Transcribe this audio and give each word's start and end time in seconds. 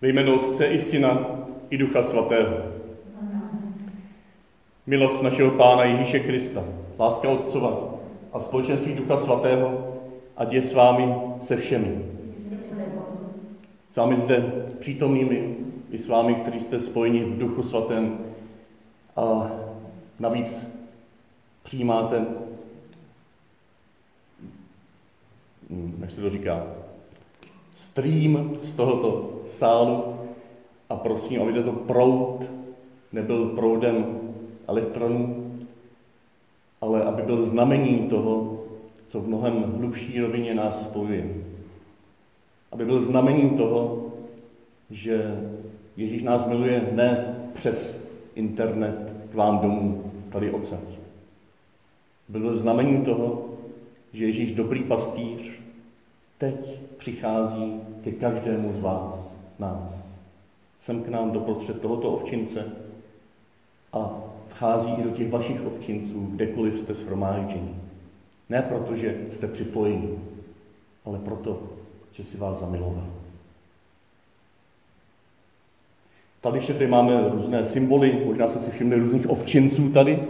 Ve 0.00 0.08
jménu 0.08 0.40
Otce 0.40 0.66
i 0.66 0.80
Syna 0.80 1.26
i 1.70 1.78
Ducha 1.78 2.02
Svatého. 2.02 2.56
Milost 4.86 5.22
našeho 5.22 5.50
Pána 5.50 5.84
Ježíše 5.84 6.20
Krista, 6.20 6.64
láska 6.98 7.28
Otcova 7.28 7.94
a 8.32 8.40
společenství 8.40 8.94
Ducha 8.94 9.16
Svatého, 9.16 9.96
ať 10.36 10.52
je 10.52 10.62
s 10.62 10.74
vámi 10.74 11.14
se 11.42 11.56
všemi. 11.56 12.04
S 13.88 13.96
vámi 13.96 14.16
zde 14.16 14.52
přítomnými 14.78 15.56
i 15.90 15.98
s 15.98 16.08
vámi, 16.08 16.34
kteří 16.34 16.60
jste 16.60 16.80
spojeni 16.80 17.24
v 17.24 17.38
Duchu 17.38 17.62
Svatém 17.62 18.18
a 19.16 19.50
navíc 20.18 20.66
přijímáte, 21.62 22.26
hm, 25.70 25.98
jak 26.00 26.10
se 26.10 26.20
to 26.20 26.30
říká, 26.30 26.66
stream 27.78 28.58
z 28.62 28.74
tohoto 28.74 29.40
sálu 29.48 30.18
a 30.88 30.96
prosím, 30.96 31.42
aby 31.42 31.52
tento 31.52 31.72
proud 31.72 32.50
nebyl 33.12 33.46
proudem 33.46 34.20
elektronů, 34.66 35.52
ale 36.80 37.04
aby 37.04 37.22
byl 37.22 37.44
znamením 37.44 38.08
toho, 38.08 38.60
co 39.06 39.20
v 39.20 39.28
mnohem 39.28 39.62
hlubší 39.62 40.20
rovině 40.20 40.54
nás 40.54 40.84
spojuje. 40.84 41.34
Aby 42.72 42.84
byl 42.84 43.00
znamením 43.00 43.50
toho, 43.50 44.06
že 44.90 45.44
Ježíš 45.96 46.22
nás 46.22 46.46
miluje 46.46 46.88
ne 46.92 47.36
přes 47.54 48.04
internet 48.34 49.12
k 49.30 49.34
vám 49.34 49.58
domů, 49.58 50.12
tady 50.28 50.50
odsaď. 50.50 50.98
Byl 52.28 52.56
znamením 52.56 53.04
toho, 53.04 53.44
že 54.12 54.24
Ježíš 54.24 54.52
dobrý 54.52 54.84
pastýř 54.84 55.50
teď 56.38 56.80
přichází 56.96 57.80
ke 58.04 58.12
každému 58.12 58.72
z 58.72 58.80
vás, 58.80 59.34
z 59.56 59.58
nás. 59.58 60.08
Sem 60.80 61.02
k 61.02 61.08
nám 61.08 61.30
doprostřed 61.30 61.80
tohoto 61.80 62.12
ovčince 62.12 62.72
a 63.92 64.10
vchází 64.48 64.92
i 64.92 65.02
do 65.02 65.10
těch 65.10 65.30
vašich 65.30 65.66
ovčinců, 65.66 66.26
kdekoliv 66.30 66.78
jste 66.78 66.94
shromážděni. 66.94 67.74
Ne 68.48 68.62
proto, 68.62 68.96
že 68.96 69.26
jste 69.30 69.46
připojeni, 69.46 70.08
ale 71.04 71.18
proto, 71.18 71.62
že 72.12 72.24
si 72.24 72.36
vás 72.36 72.60
zamiloval. 72.60 73.06
Tady 76.40 76.58
ještě 76.58 76.72
tady 76.72 76.86
máme 76.86 77.28
různé 77.30 77.66
symboly, 77.66 78.22
možná 78.26 78.48
jste 78.48 78.58
si 78.58 78.70
všimli 78.70 78.98
různých 78.98 79.30
ovčinců 79.30 79.90
tady. 79.90 80.22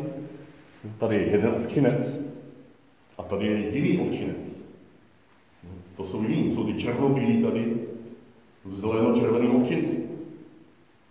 Tady 0.98 1.16
je 1.16 1.26
jeden 1.26 1.54
ovčinec 1.54 2.20
a 3.18 3.22
tady 3.22 3.46
je 3.46 3.76
jiný 3.76 4.08
ovčinec. 4.08 4.57
To 5.98 6.04
jsou 6.04 6.22
jiní, 6.22 6.54
jsou 6.54 6.64
ty 6.64 6.74
černobílí 6.74 7.42
tady, 7.42 7.76
zeleno-červený 8.70 9.48
ovčinci. 9.48 9.98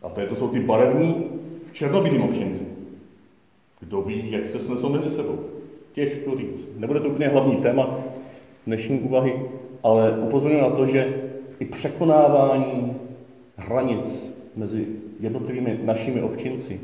A 0.03 0.09
to, 0.09 0.21
je, 0.21 0.27
to 0.27 0.35
jsou 0.35 0.47
ty 0.47 0.59
barevní 0.59 1.25
v 1.71 1.73
černobílým 1.73 2.21
ovčinci. 2.21 2.67
Kdo 3.80 4.02
ví, 4.02 4.31
jak 4.31 4.47
se 4.47 4.59
snesou 4.59 4.89
mezi 4.89 5.09
sebou. 5.09 5.39
Těžko 5.93 6.38
říct. 6.38 6.67
Nebude 6.77 6.99
to 6.99 7.09
úplně 7.09 7.27
hlavní 7.27 7.55
téma 7.55 7.99
dnešní 8.67 8.99
úvahy, 8.99 9.41
ale 9.83 10.19
upozorňuji 10.19 10.61
na 10.61 10.69
to, 10.69 10.85
že 10.85 11.31
i 11.59 11.65
překonávání 11.65 12.95
hranic 13.58 14.33
mezi 14.55 14.88
jednotlivými 15.19 15.80
našimi 15.83 16.21
ovčinci, 16.21 16.81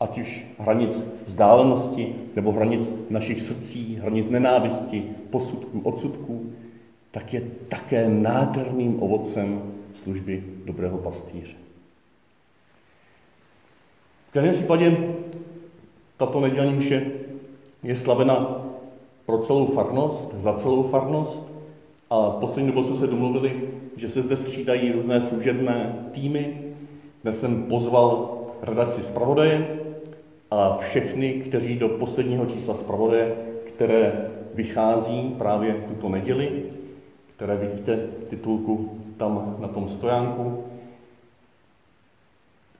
ať 0.00 0.18
už 0.18 0.46
hranic 0.58 1.04
vzdálenosti 1.24 2.14
nebo 2.36 2.52
hranic 2.52 2.92
našich 3.10 3.40
srdcí, 3.40 3.98
hranic 4.02 4.30
nenávisti, 4.30 5.04
posudků, 5.30 5.80
odsudků, 5.80 6.52
tak 7.18 7.34
je 7.34 7.42
také 7.68 8.08
nádherným 8.08 9.02
ovocem 9.02 9.62
služby 9.94 10.44
dobrého 10.64 10.98
pastýře. 10.98 11.56
V 14.28 14.32
každém 14.32 14.54
případě 14.54 14.96
tato 16.16 16.40
nedělní 16.40 16.74
mše 16.74 17.06
je 17.82 17.96
slavena 17.96 18.64
pro 19.26 19.38
celou 19.38 19.66
farnost, 19.66 20.34
za 20.34 20.54
celou 20.54 20.82
farnost 20.82 21.52
a 22.10 22.30
poslední 22.30 22.70
dobou 22.70 22.84
jsme 22.84 22.96
se 22.96 23.06
domluvili, 23.06 23.60
že 23.96 24.08
se 24.08 24.22
zde 24.22 24.36
střídají 24.36 24.92
různé 24.92 25.20
služebné 25.22 26.08
týmy. 26.12 26.60
Dnes 27.22 27.40
jsem 27.40 27.62
pozval 27.62 28.38
redakci 28.62 29.02
zpravodaje 29.02 29.78
a 30.50 30.76
všechny, 30.76 31.32
kteří 31.32 31.78
do 31.78 31.88
posledního 31.88 32.46
čísla 32.46 32.74
zpravodaje, 32.74 33.36
které 33.66 34.30
vychází 34.54 35.34
právě 35.38 35.74
tuto 35.88 36.08
neděli, 36.08 36.78
které 37.38 37.56
vidíte 37.56 38.06
titulku 38.28 38.98
tam 39.16 39.56
na 39.58 39.68
tom 39.68 39.88
stojánku, 39.88 40.64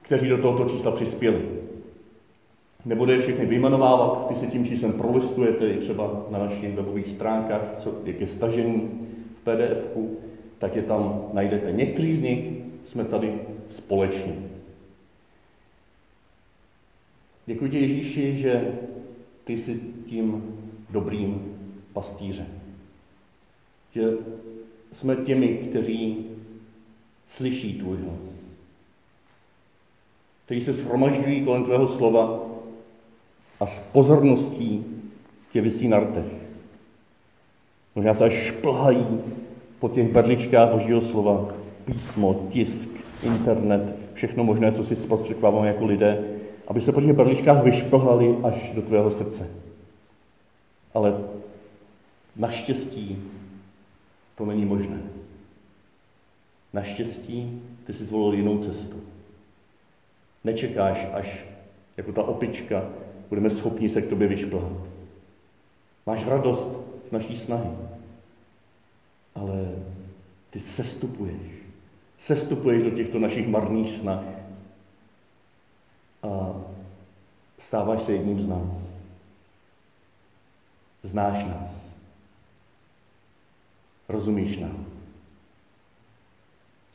kteří 0.01 0.29
do 0.29 0.37
tohoto 0.37 0.69
čísla 0.69 0.91
přispěli. 0.91 1.45
Nebude 2.85 3.13
je 3.13 3.19
všechny 3.19 3.45
vyjmenovávat, 3.45 4.27
ty 4.27 4.35
si 4.35 4.47
tím 4.47 4.65
číslem 4.65 4.93
prolistujete 4.93 5.69
i 5.69 5.77
třeba 5.77 6.25
na 6.29 6.39
našich 6.39 6.75
webových 6.75 7.09
stránkách, 7.09 7.61
co 7.77 7.93
je 8.03 8.13
ke 8.13 8.27
stažení 8.27 9.07
v 9.35 9.43
pdf 9.43 9.97
tak 10.57 10.75
je 10.75 10.81
tam 10.81 11.29
najdete. 11.33 11.71
Někteří 11.71 12.15
z 12.15 12.21
nich 12.21 12.45
jsme 12.85 13.05
tady 13.05 13.39
společně. 13.69 14.35
Děkuji 17.45 17.71
ti 17.71 17.79
Ježíši, 17.79 18.37
že 18.37 18.73
ty 19.43 19.57
jsi 19.57 19.79
tím 20.05 20.55
dobrým 20.89 21.55
pastýřem. 21.93 22.47
Že 23.95 24.11
jsme 24.93 25.15
těmi, 25.15 25.47
kteří 25.47 26.25
slyší 27.27 27.79
tvůj 27.79 27.97
hlas. 27.97 28.33
Kteří 30.45 30.61
se 30.61 30.73
shromažďují 30.73 31.45
kolem 31.45 31.63
tvého 31.63 31.87
slova 31.87 32.39
a 33.59 33.65
s 33.65 33.79
pozorností 33.79 34.85
tě 35.51 35.61
vysí 35.61 35.87
na 35.87 35.99
rtech. 35.99 36.25
Možná 37.95 38.13
se 38.13 38.25
až 38.25 38.33
šplhají 38.33 39.21
po 39.79 39.89
těch 39.89 40.11
berličkách 40.11 40.71
Božího 40.71 41.01
slova, 41.01 41.53
písmo, 41.85 42.45
tisk, 42.49 42.89
internet, 43.23 43.95
všechno 44.13 44.43
možné, 44.43 44.71
co 44.71 44.83
si 44.83 44.95
zprostředkováváme 44.95 45.67
jako 45.67 45.85
lidé, 45.85 46.23
aby 46.67 46.81
se 46.81 46.91
po 46.91 47.01
těch 47.01 47.13
berličkách 47.13 47.63
vyšplhali 47.63 48.37
až 48.43 48.71
do 48.71 48.81
tvého 48.81 49.11
srdce. 49.11 49.49
Ale 50.93 51.17
naštěstí 52.35 53.17
to 54.39 54.45
není 54.45 54.65
možné. 54.65 55.01
Naštěstí 56.73 57.61
ty 57.85 57.93
si 57.93 58.05
zvolil 58.05 58.33
jinou 58.33 58.57
cestu. 58.57 59.03
Nečekáš, 60.43 61.07
až 61.13 61.45
jako 61.97 62.11
ta 62.11 62.23
opička 62.23 62.89
budeme 63.29 63.49
schopni 63.49 63.89
se 63.89 64.01
k 64.01 64.09
tobě 64.09 64.27
vyšplhat. 64.27 64.71
Máš 66.05 66.27
radost 66.27 66.77
z 67.09 67.11
naší 67.11 67.37
snahy, 67.37 67.69
ale 69.35 69.71
ty 70.49 70.59
sestupuješ. 70.59 71.51
Sestupuješ 72.19 72.83
do 72.83 72.89
těchto 72.89 73.19
našich 73.19 73.47
marných 73.47 73.91
snah 73.91 74.23
a 76.23 76.55
stáváš 77.59 78.03
se 78.03 78.13
jedním 78.13 78.41
z 78.41 78.47
nás. 78.47 78.77
Znáš 81.03 81.45
nás. 81.45 81.88
Rozumíš 84.09 84.57
nám. 84.57 84.85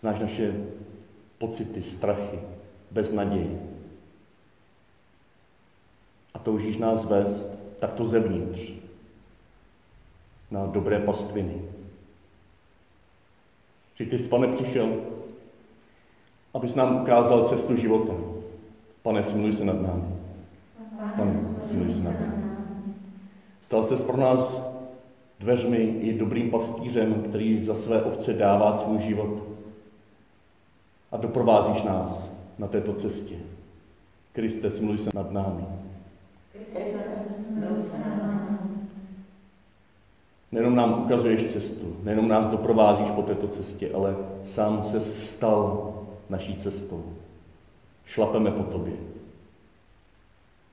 Znáš 0.01 0.21
naše 0.21 0.55
pocity, 1.39 1.83
strachy, 1.83 2.39
beznaději 2.91 3.61
a 6.35 6.39
toužíš 6.39 6.77
nás 6.77 7.05
vést 7.05 7.47
takto 7.79 8.05
zevnitř 8.05 8.73
na 10.51 10.67
dobré 10.67 10.99
pastviny. 10.99 11.63
Že 13.95 14.07
ty 14.07 14.19
jsi, 14.19 14.29
pane, 14.29 14.47
přišel, 14.47 15.01
abys 16.55 16.75
nám 16.75 17.03
ukázal 17.03 17.49
cestu 17.49 17.77
života. 17.77 18.13
Pane, 19.03 19.25
smiluj 19.25 19.53
se 19.53 19.65
nad 19.65 19.83
námi. 19.83 20.15
Pane, 21.17 21.41
smiluj 21.69 21.93
se 21.93 22.03
nad 22.03 22.21
námi. 22.21 22.45
Stal 23.63 23.85
se 23.85 23.97
pro 23.97 24.17
nás 24.17 24.74
dveřmi 25.45 25.77
i 25.77 26.19
dobrým 26.19 26.51
pastířem, 26.51 27.15
který 27.15 27.65
za 27.65 27.75
své 27.75 28.03
ovce 28.03 28.33
dává 28.33 28.79
svůj 28.79 28.99
život. 28.99 29.43
A 31.13 31.17
doprovázíš 31.17 31.83
nás 31.83 32.33
na 32.59 32.67
této 32.67 32.93
cestě. 32.93 33.35
Kriste, 34.33 34.71
smiluj 34.71 34.99
se 34.99 35.11
nad 35.15 35.33
námi. 35.33 35.65
Nejenom 40.53 40.75
nám 40.75 41.05
ukazuješ 41.05 41.53
cestu, 41.53 41.97
nejenom 42.03 42.29
nás 42.29 42.47
doprovázíš 42.47 43.11
po 43.11 43.23
této 43.23 43.49
cestě, 43.49 43.91
ale 43.95 44.17
sám 44.47 44.83
se 44.83 45.01
stal 45.01 45.95
naší 46.31 46.57
cestou. 46.57 47.05
Šlapeme 48.07 48.51
po 48.51 48.63
tobě. 48.63 48.95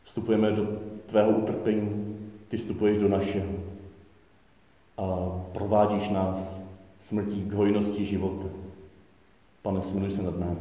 Vstupujeme 0.04 0.52
do 0.52 0.68
tvého 1.06 1.30
utrpení, 1.30 2.18
ty 2.50 2.58
vstupuješ 2.58 2.98
do 2.98 3.08
našeho. 3.08 3.72
A 5.02 5.06
provádíš 5.54 6.10
nás 6.10 6.62
smrtí 7.00 7.42
k 7.42 7.54
hojnosti 7.54 8.06
života. 8.06 8.48
Pane, 9.62 9.82
smiluj 9.82 10.12
se 10.12 10.24
nad 10.24 10.40
námi. 10.40 10.58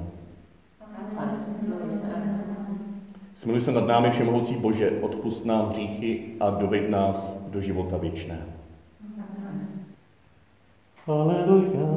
Smiluj 3.35 3.61
se 3.61 3.73
nad 3.73 3.87
námi, 3.87 4.11
všemohoucí 4.11 4.55
Bože, 4.55 5.01
odpust 5.01 5.45
nám 5.45 5.69
hříchy 5.69 6.23
a 6.41 6.51
doveď 6.51 6.91
nás 6.91 7.37
do 7.49 7.61
života 7.61 7.97
věčného. 7.97 8.49
Aleluja, 11.07 11.89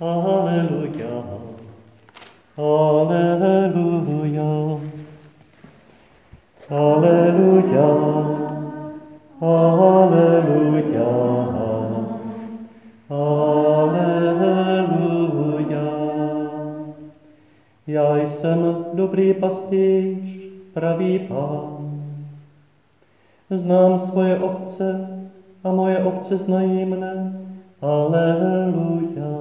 aleluja, 0.00 1.24
aleluja, 2.56 4.40
aleluja, 6.70 7.86
aleluja, 9.40 11.06
aleluja. 13.10 14.56
Já 17.86 18.16
jsem 18.16 18.84
dobrý 18.92 19.34
pastýř, 19.34 20.50
pravý 20.74 21.18
pán. 21.18 21.76
Znám 23.50 23.98
svoje 23.98 24.38
ovce 24.38 25.08
a 25.64 25.72
moje 25.72 25.98
ovce 25.98 26.36
znají 26.36 26.84
mne. 26.84 27.40
Aleluja. 27.80 29.36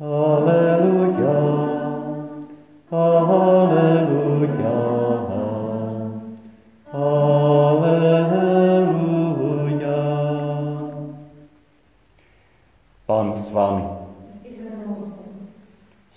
Aleluja. 0.00 0.45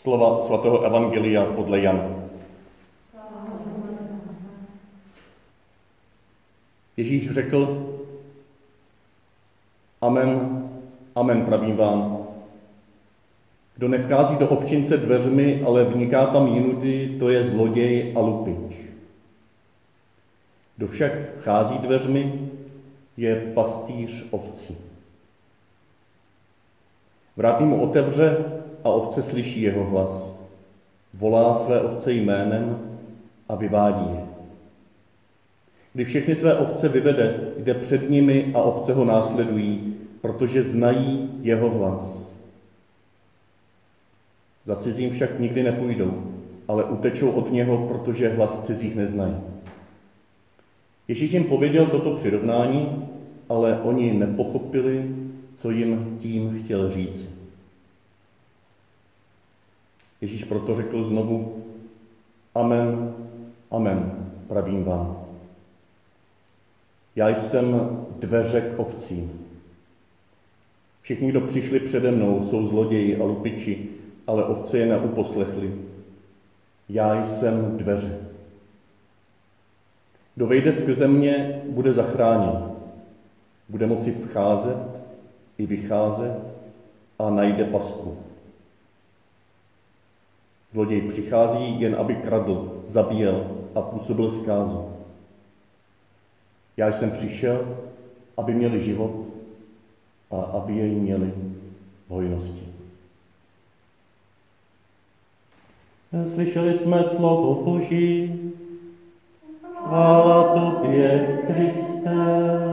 Slova 0.09 0.41
svatého 0.41 0.81
Evangelia 0.81 1.45
podle 1.45 1.79
Jana. 1.79 2.09
Ježíš 6.97 7.31
řekl, 7.31 7.89
Amen, 10.01 10.63
amen, 11.15 11.45
pravím 11.45 11.75
vám. 11.75 12.27
Kdo 13.75 13.87
nevchází 13.87 14.35
do 14.35 14.47
ovčince 14.49 14.97
dveřmi, 14.97 15.63
ale 15.63 15.83
vniká 15.83 16.25
tam 16.25 16.47
jinudy, 16.47 17.15
to 17.19 17.29
je 17.29 17.43
zloděj 17.43 18.13
a 18.15 18.19
lupič. 18.19 18.77
Kdo 20.77 20.87
však 20.87 21.11
vchází 21.39 21.77
dveřmi, 21.77 22.49
je 23.17 23.35
pastýř 23.35 24.25
ovcí. 24.31 24.88
Vrátný 27.37 27.65
mu 27.65 27.81
otevře 27.81 28.37
a 28.83 28.89
ovce 28.89 29.23
slyší 29.23 29.61
jeho 29.61 29.83
hlas. 29.83 30.39
Volá 31.13 31.53
své 31.53 31.81
ovce 31.81 32.13
jménem 32.13 32.79
a 33.49 33.55
vyvádí 33.55 34.05
je. 34.11 34.23
Kdy 35.93 36.05
všechny 36.05 36.35
své 36.35 36.55
ovce 36.55 36.89
vyvede, 36.89 37.39
jde 37.57 37.73
před 37.73 38.09
nimi 38.09 38.51
a 38.55 38.61
ovce 38.61 38.93
ho 38.93 39.05
následují, 39.05 39.95
protože 40.21 40.63
znají 40.63 41.29
jeho 41.41 41.69
hlas. 41.69 42.35
Za 44.65 44.75
cizím 44.75 45.11
však 45.11 45.39
nikdy 45.39 45.63
nepůjdou, 45.63 46.23
ale 46.67 46.83
utečou 46.83 47.31
od 47.31 47.51
něho, 47.51 47.77
protože 47.87 48.29
hlas 48.29 48.59
cizích 48.59 48.95
neznají. 48.95 49.35
Ježíš 51.07 51.31
jim 51.31 51.43
pověděl 51.43 51.85
toto 51.85 52.15
přirovnání, 52.15 53.07
ale 53.49 53.81
oni 53.81 54.13
nepochopili, 54.13 55.15
co 55.59 55.71
jim 55.71 56.17
tím 56.19 56.63
chtěl 56.63 56.89
říct. 56.91 57.27
Ježíš 60.21 60.43
proto 60.43 60.73
řekl 60.73 61.03
znovu, 61.03 61.63
Amen, 62.55 63.13
amen, 63.71 64.27
pravím 64.47 64.83
vám. 64.83 65.25
Já 67.15 67.29
jsem 67.29 67.97
dveře 68.19 68.61
k 68.61 68.79
ovcím. 68.79 69.45
Všichni, 71.01 71.29
kdo 71.29 71.41
přišli 71.41 71.79
přede 71.79 72.11
mnou, 72.11 72.43
jsou 72.43 72.65
zloději 72.65 73.21
a 73.21 73.23
lupiči, 73.23 73.89
ale 74.27 74.45
ovce 74.45 74.77
je 74.77 74.85
neuposlechli. 74.85 75.75
Já 76.89 77.25
jsem 77.25 77.77
dveře. 77.77 78.19
Kdo 80.35 80.47
vejde 80.47 80.73
skrze 80.73 81.07
mě, 81.07 81.61
bude 81.69 81.93
zachráněn. 81.93 82.71
Bude 83.69 83.87
moci 83.87 84.11
vcházet 84.11 84.98
i 85.59 85.65
vycházet 85.65 86.39
a 87.19 87.29
najde 87.29 87.63
pastvu. 87.63 88.17
Zloděj 90.71 91.01
přichází 91.01 91.81
jen, 91.81 91.95
aby 91.95 92.15
kradl, 92.15 92.83
zabíjel 92.87 93.51
a 93.75 93.81
působil 93.81 94.29
zkázu. 94.29 94.89
Já 96.77 96.91
jsem 96.91 97.11
přišel, 97.11 97.77
aby 98.37 98.53
měli 98.53 98.79
život 98.79 99.25
a 100.31 100.35
aby 100.35 100.75
jej 100.75 100.91
měli 100.91 101.33
hojnosti. 102.07 102.65
Slyšeli 106.33 106.77
jsme 106.77 107.03
slovo 107.03 107.63
Boží. 107.63 108.39
Chvála 109.83 110.53
Tobě, 110.53 111.39
Kriste. 111.47 112.68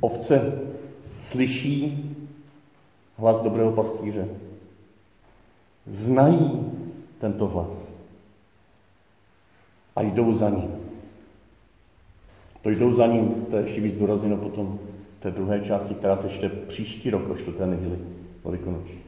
Ovce 0.00 0.52
slyší 1.20 2.04
hlas 3.16 3.42
dobrého 3.42 3.72
pastýře. 3.72 4.28
Znají 5.92 6.66
tento 7.18 7.46
hlas 7.46 7.96
a 9.96 10.02
jdou 10.02 10.32
za 10.32 10.50
ním. 10.50 10.74
To 12.62 12.70
jdou 12.70 12.92
za 12.92 13.06
ním, 13.06 13.46
to 13.50 13.56
je 13.56 13.62
ještě 13.62 13.80
víc 13.80 13.94
dorazeno 13.94 14.36
potom 14.36 14.78
té 15.20 15.30
druhé 15.30 15.60
části, 15.60 15.94
která 15.94 16.16
se 16.16 16.28
čte 16.28 16.48
příští 16.48 17.10
rok 17.10 17.30
o 17.30 17.36
čtvrté 17.36 17.66
neděli 17.66 17.98
velikonoční. 18.44 18.98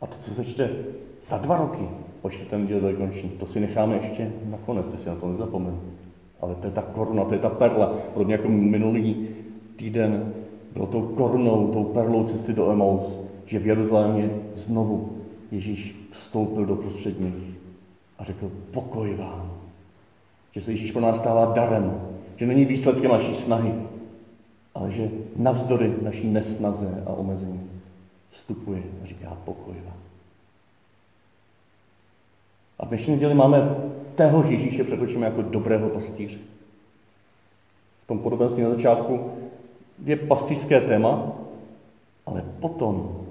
A 0.00 0.06
to, 0.06 0.16
co 0.20 0.34
se 0.34 0.44
čte 0.44 0.70
za 1.22 1.38
dva 1.38 1.56
roky 1.56 1.88
o 2.22 2.30
čtvrté 2.30 2.58
neděli 2.58 2.80
velikonoční, 2.80 3.28
to 3.28 3.46
si 3.46 3.60
necháme 3.60 3.94
ještě 3.94 4.32
nakonec, 4.44 4.92
jestli 4.92 5.10
na 5.10 5.16
to 5.16 5.28
nezapomenu. 5.28 5.80
Ale 6.40 6.54
to 6.54 6.66
je 6.66 6.72
ta 6.72 6.82
koruna, 6.82 7.24
to 7.24 7.34
je 7.34 7.40
ta 7.40 7.48
perla. 7.48 7.86
Podobně 8.14 8.34
jako 8.34 8.48
minulý 8.48 9.28
týden 9.76 10.32
bylo 10.72 10.86
tou 10.86 11.02
korunou, 11.02 11.72
tou 11.72 11.84
perlou 11.84 12.24
cesty 12.24 12.52
do 12.52 12.70
Emaus, 12.70 13.20
že 13.46 13.58
v 13.58 13.66
Jeruzalémě 13.66 14.30
znovu 14.54 15.12
Ježíš 15.50 15.96
vstoupil 16.10 16.66
do 16.66 16.76
prostředních 16.76 17.58
a 18.18 18.24
řekl 18.24 18.50
pokoj 18.70 19.14
vám. 19.14 19.52
Že 20.52 20.62
se 20.62 20.70
Ježíš 20.70 20.92
pro 20.92 21.00
nás 21.00 21.18
stává 21.18 21.52
darem, 21.52 22.00
že 22.36 22.46
není 22.46 22.64
výsledkem 22.64 23.10
naší 23.10 23.34
snahy, 23.34 23.74
ale 24.74 24.90
že 24.90 25.10
navzdory 25.36 25.94
naší 26.02 26.28
nesnaze 26.28 27.02
a 27.06 27.10
omezení 27.10 27.70
vstupuje 28.30 28.82
a 29.02 29.06
říká 29.06 29.36
pokoj 29.44 29.74
vám. 29.84 29.96
A 32.78 32.86
v 32.86 32.88
dnešní 32.88 33.12
neděli 33.12 33.34
máme 33.34 33.76
téhož 34.14 34.46
Ježíše 34.46 34.84
před 34.84 35.00
jako 35.20 35.42
dobrého 35.42 35.88
pastýře. 35.88 36.38
V 38.04 38.06
tom 38.06 38.18
podobenství 38.18 38.62
na 38.62 38.70
začátku 38.70 39.30
je 40.04 40.16
pastýřské 40.16 40.80
téma, 40.80 41.32
ale 42.26 42.44
potom 42.60 43.24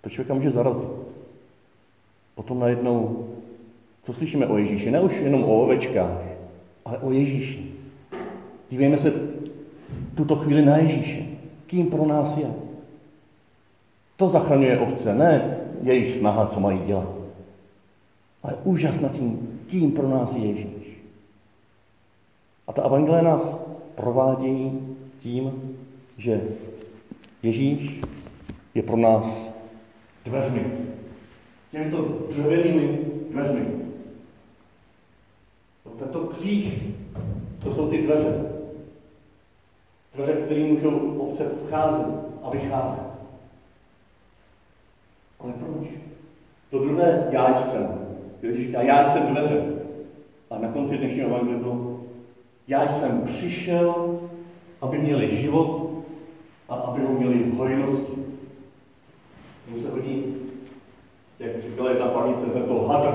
to 0.00 0.10
člověka 0.10 0.34
může 0.34 0.50
zarazit. 0.50 0.88
Potom 2.34 2.58
najednou, 2.58 3.26
co 4.02 4.12
slyšíme 4.12 4.46
o 4.46 4.58
Ježíši? 4.58 4.90
Ne 4.90 5.00
už 5.00 5.20
jenom 5.20 5.44
o 5.44 5.62
ovečkách, 5.62 6.22
ale 6.84 6.98
o 6.98 7.10
Ježíši. 7.10 7.72
Dívejme 8.70 8.98
se 8.98 9.12
tuto 10.14 10.36
chvíli 10.36 10.64
na 10.64 10.76
Ježíše. 10.76 11.22
Kým 11.66 11.86
pro 11.86 12.06
nás 12.06 12.36
je? 12.36 12.54
To 14.16 14.28
zachraňuje 14.28 14.78
ovce, 14.78 15.14
ne 15.14 15.58
jejich 15.82 16.10
snaha, 16.10 16.46
co 16.46 16.60
mají 16.60 16.78
dělat. 16.78 17.08
Ale 18.42 18.54
úžas 18.64 19.00
nad 19.00 19.12
tím, 19.12 19.60
kým 19.66 19.92
pro 19.92 20.08
nás 20.08 20.34
je 20.34 20.44
Ježíš. 20.46 21.02
A 22.66 22.72
ta 22.72 22.82
evangelie 22.82 23.22
nás 23.22 23.60
provádějí 23.94 24.80
tím, 25.18 25.73
že 26.16 26.40
Ježíš 27.42 28.00
je 28.74 28.82
pro 28.82 28.96
nás 28.96 29.50
dveřmi. 30.24 30.66
Těmito 31.70 32.02
dřevěnými 32.30 32.98
dveřmi. 33.30 33.66
Tento 35.98 36.20
kříž, 36.20 36.80
to 37.62 37.74
jsou 37.74 37.90
ty 37.90 38.02
dveře. 38.02 38.44
Dveře, 40.14 40.32
které 40.32 40.60
můžou 40.60 41.18
ovce 41.18 41.44
vcházet 41.66 42.06
a 42.42 42.50
vycházet. 42.50 43.04
Ale 45.40 45.52
proč? 45.52 45.88
To 46.70 46.78
druhé, 46.78 47.28
já 47.30 47.58
jsem. 47.58 47.88
Když 48.40 48.66
říká, 48.66 48.82
já 48.82 49.06
jsem 49.06 49.26
dveře. 49.26 49.74
A 50.50 50.58
na 50.58 50.68
konci 50.68 50.98
dnešního 50.98 51.28
evangelia 51.28 51.58
bylo, 51.58 52.00
já 52.68 52.88
jsem 52.88 53.22
přišel, 53.22 54.18
aby 54.80 54.98
měli 54.98 55.36
život 55.36 55.83
a 56.68 56.74
aby 56.74 57.04
ho 57.04 57.12
měli 57.12 57.38
v 57.38 57.54
hojnosti. 57.54 58.12
Mu 59.68 59.80
se 59.80 59.90
hodí, 59.90 60.36
jak 61.38 61.62
říkala 61.62 61.90
jedna 61.90 62.08
farnice, 62.08 62.46
tento 62.46 62.82
hadr. 62.82 63.14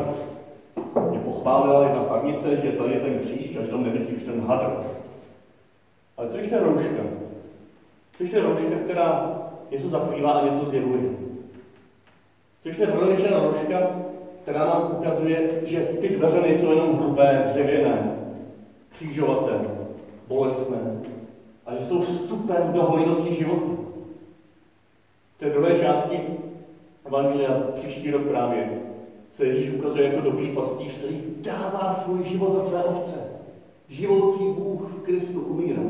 Mě 1.09 1.19
pochválila 1.19 1.83
jedna 1.83 2.03
farnice, 2.03 2.57
že 2.57 2.71
tady 2.71 2.93
je 2.93 2.99
ten 2.99 3.19
kříž, 3.19 3.57
až 3.57 3.69
tam 3.69 3.83
nemyslí 3.83 4.15
už 4.15 4.23
ten 4.23 4.41
hadr. 4.41 4.69
Ale 6.17 6.29
co 6.29 6.37
je 6.37 6.47
ta 6.47 6.59
rouška? 6.59 7.03
Co 8.17 8.23
je 8.23 8.43
rouška, 8.43 8.75
která 8.83 9.35
něco 9.71 9.89
zakrývá 9.89 10.31
a 10.31 10.45
něco 10.45 10.65
zjevuje? 10.65 11.01
Což 12.63 12.77
je 12.77 12.85
vylešená 12.85 13.39
rouška, 13.39 13.79
která 14.41 14.65
nám 14.65 14.95
ukazuje, 14.99 15.49
že 15.63 15.79
ty 15.79 16.09
dveře 16.09 16.41
nejsou 16.41 16.71
jenom 16.71 16.97
hrubé, 16.97 17.43
dřevěné, 17.47 18.15
křížovaté, 18.89 19.53
bolestné, 20.27 20.77
a 21.69 21.75
že 21.75 21.85
jsou 21.85 22.01
vstupem 22.01 22.73
do 22.73 22.83
hojnosti 22.83 23.35
života. 23.35 23.71
V 25.35 25.39
té 25.39 25.49
druhé 25.49 25.79
části 25.79 26.19
Evangelia 27.05 27.61
příští 27.75 28.11
rok 28.11 28.21
právě 28.21 28.69
se 29.31 29.45
Ježíš 29.45 29.73
ukazuje 29.73 30.03
jako 30.03 30.21
dobrý 30.21 30.55
pastýř, 30.55 30.97
který 30.97 31.21
dává 31.37 31.93
svůj 31.93 32.23
život 32.23 32.51
za 32.51 32.63
své 32.63 32.83
ovce. 32.83 33.19
Živoucí 33.89 34.43
Bůh 34.43 34.81
v 34.81 35.01
Kristu 35.01 35.41
umírá 35.41 35.81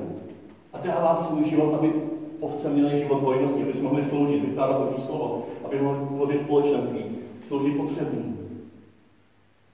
a 0.74 0.78
dává 0.78 1.18
svůj 1.18 1.44
život, 1.44 1.74
aby 1.74 1.94
ovce 2.40 2.70
měly 2.70 3.00
život 3.00 3.24
hojnosti, 3.24 3.64
aby 3.64 3.74
jsme 3.74 3.84
mohli 3.84 4.04
sloužit, 4.04 4.46
vykládat 4.46 4.82
Boží 4.82 5.02
slovo, 5.02 5.46
aby 5.66 5.82
mohli 5.82 6.08
tvořit 6.08 6.42
společenství, 6.42 7.06
sloužit 7.48 7.78
potřebným. 7.78 8.40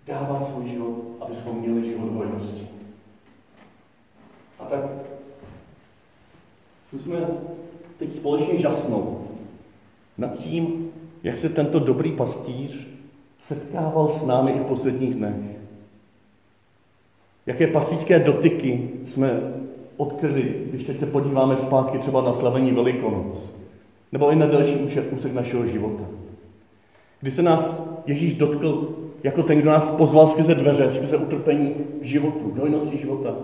Dává 0.08 0.42
svůj 0.42 0.68
život, 0.68 0.96
aby 1.22 1.36
jsme 1.36 1.52
měli 1.52 1.84
život 1.84 2.12
hojnosti. 2.12 2.68
A 4.60 4.66
tak 4.66 4.82
zkusme 6.86 7.28
teď 8.00 8.14
společně 8.14 8.58
žasnout 8.58 9.22
nad 10.18 10.34
tím, 10.34 10.90
jak 11.24 11.38
se 11.38 11.50
tento 11.50 11.80
dobrý 11.80 12.12
pastýř 12.12 12.88
setkával 13.40 14.12
s 14.12 14.26
námi 14.26 14.52
i 14.52 14.60
v 14.60 14.66
posledních 14.66 15.16
dnech. 15.16 15.36
Jaké 17.46 17.68
pastýřské 17.68 18.20
dotyky 18.20 18.90
jsme 19.06 19.54
odkryli, 19.98 20.56
když 20.66 20.84
teď 20.84 21.00
se 21.00 21.06
podíváme 21.06 21.58
zpátky 21.58 21.98
třeba 21.98 22.22
na 22.22 22.34
slavení 22.34 22.72
Velikonoc, 22.72 23.56
nebo 24.12 24.32
i 24.32 24.36
na 24.36 24.46
další 24.46 24.76
úsek 25.12 25.34
našeho 25.34 25.66
života. 25.66 26.04
Kdy 27.22 27.32
se 27.32 27.42
nás 27.42 27.82
Ježíš 28.06 28.34
dotkl 28.34 28.96
jako 29.24 29.44
ten, 29.44 29.60
kdo 29.60 29.72
nás 29.72 29.92
pozval 29.92 30.28
skrze 30.28 30.56
dveře, 30.56 30.92
skrze 30.92 31.18
utrpení 31.18 31.74
k 32.02 32.04
životu, 32.04 32.52
k 32.52 32.58
hojnosti 32.58 32.98
života. 32.98 33.36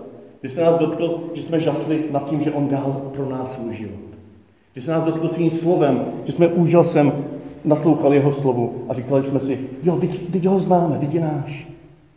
Kdy 0.42 0.50
se 0.50 0.60
nás 0.60 0.78
dotkl, 0.78 1.30
že 1.34 1.42
jsme 1.42 1.60
žasli 1.60 2.04
nad 2.10 2.28
tím, 2.28 2.40
že 2.40 2.52
On 2.52 2.68
dal 2.68 3.10
pro 3.14 3.28
nás 3.28 3.54
svůj 3.54 3.74
život. 3.74 4.00
Kdy 4.72 4.82
se 4.82 4.90
nás 4.90 5.04
dotkl 5.04 5.28
svým 5.28 5.50
slovem, 5.50 6.04
že 6.24 6.32
jsme 6.32 6.48
úžasem 6.48 7.12
naslouchali 7.64 8.16
jeho 8.16 8.32
slovu 8.32 8.84
a 8.88 8.94
říkali 8.94 9.22
jsme 9.22 9.40
si, 9.40 9.60
jo, 9.82 9.96
teď, 9.96 10.30
teď 10.32 10.44
ho 10.44 10.60
známe, 10.60 10.98
teď 10.98 11.14
je 11.14 11.20
náš. 11.20 11.68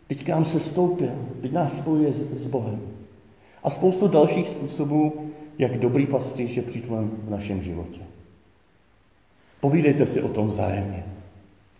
Teď 0.06 0.24
k 0.24 0.28
nám 0.28 0.44
se 0.44 0.60
stoupil, 0.60 1.10
teď 1.42 1.52
nás 1.52 1.78
spojuje 1.78 2.12
s, 2.12 2.24
s 2.42 2.46
Bohem 2.46 2.80
a 3.66 3.70
spoustu 3.70 4.08
dalších 4.08 4.48
způsobů, 4.48 5.12
jak 5.58 5.78
dobrý 5.78 6.06
pastýř 6.06 6.56
je 6.56 6.62
přítomen 6.62 7.10
v 7.24 7.30
našem 7.30 7.62
životě. 7.62 8.00
Povídejte 9.60 10.06
si 10.06 10.22
o 10.22 10.28
tom 10.28 10.46
vzájemně. 10.46 11.04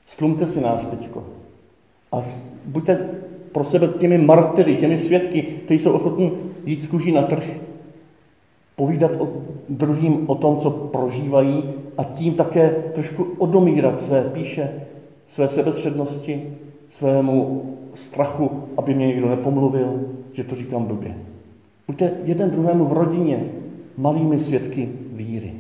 Slumte 0.07 0.47
si 0.47 0.61
nás 0.61 0.87
teďko. 0.87 1.25
A 2.13 2.23
buďte 2.65 3.09
pro 3.57 3.65
sebe 3.65 3.89
těmi 3.89 4.19
martyry, 4.19 4.77
těmi 4.77 4.99
svědky, 4.99 5.43
kteří 5.43 5.79
jsou 5.81 5.93
ochotní 5.93 6.33
jít 6.67 6.83
z 6.83 6.89
kuží 6.89 7.13
na 7.13 7.23
trh, 7.23 7.51
povídat 8.77 9.11
o 9.19 9.29
druhým 9.69 10.31
o 10.31 10.35
tom, 10.35 10.57
co 10.57 10.71
prožívají 10.71 11.65
a 11.99 12.05
tím 12.05 12.35
také 12.35 12.71
trošku 12.95 13.27
odomírat 13.39 14.01
své 14.01 14.25
píše, 14.25 14.71
své 15.27 15.49
sebestřednosti, 15.49 16.53
svému 16.89 17.63
strachu, 17.95 18.51
aby 18.77 18.95
mě 18.95 19.07
někdo 19.07 19.29
nepomluvil, 19.29 20.01
že 20.33 20.45
to 20.45 20.55
říkám 20.55 20.85
blbě. 20.85 21.17
Buďte 21.87 22.13
jeden 22.25 22.51
druhému 22.51 22.85
v 22.85 22.93
rodině 22.93 23.45
malými 23.97 24.39
svědky 24.39 24.89
víry. 25.13 25.53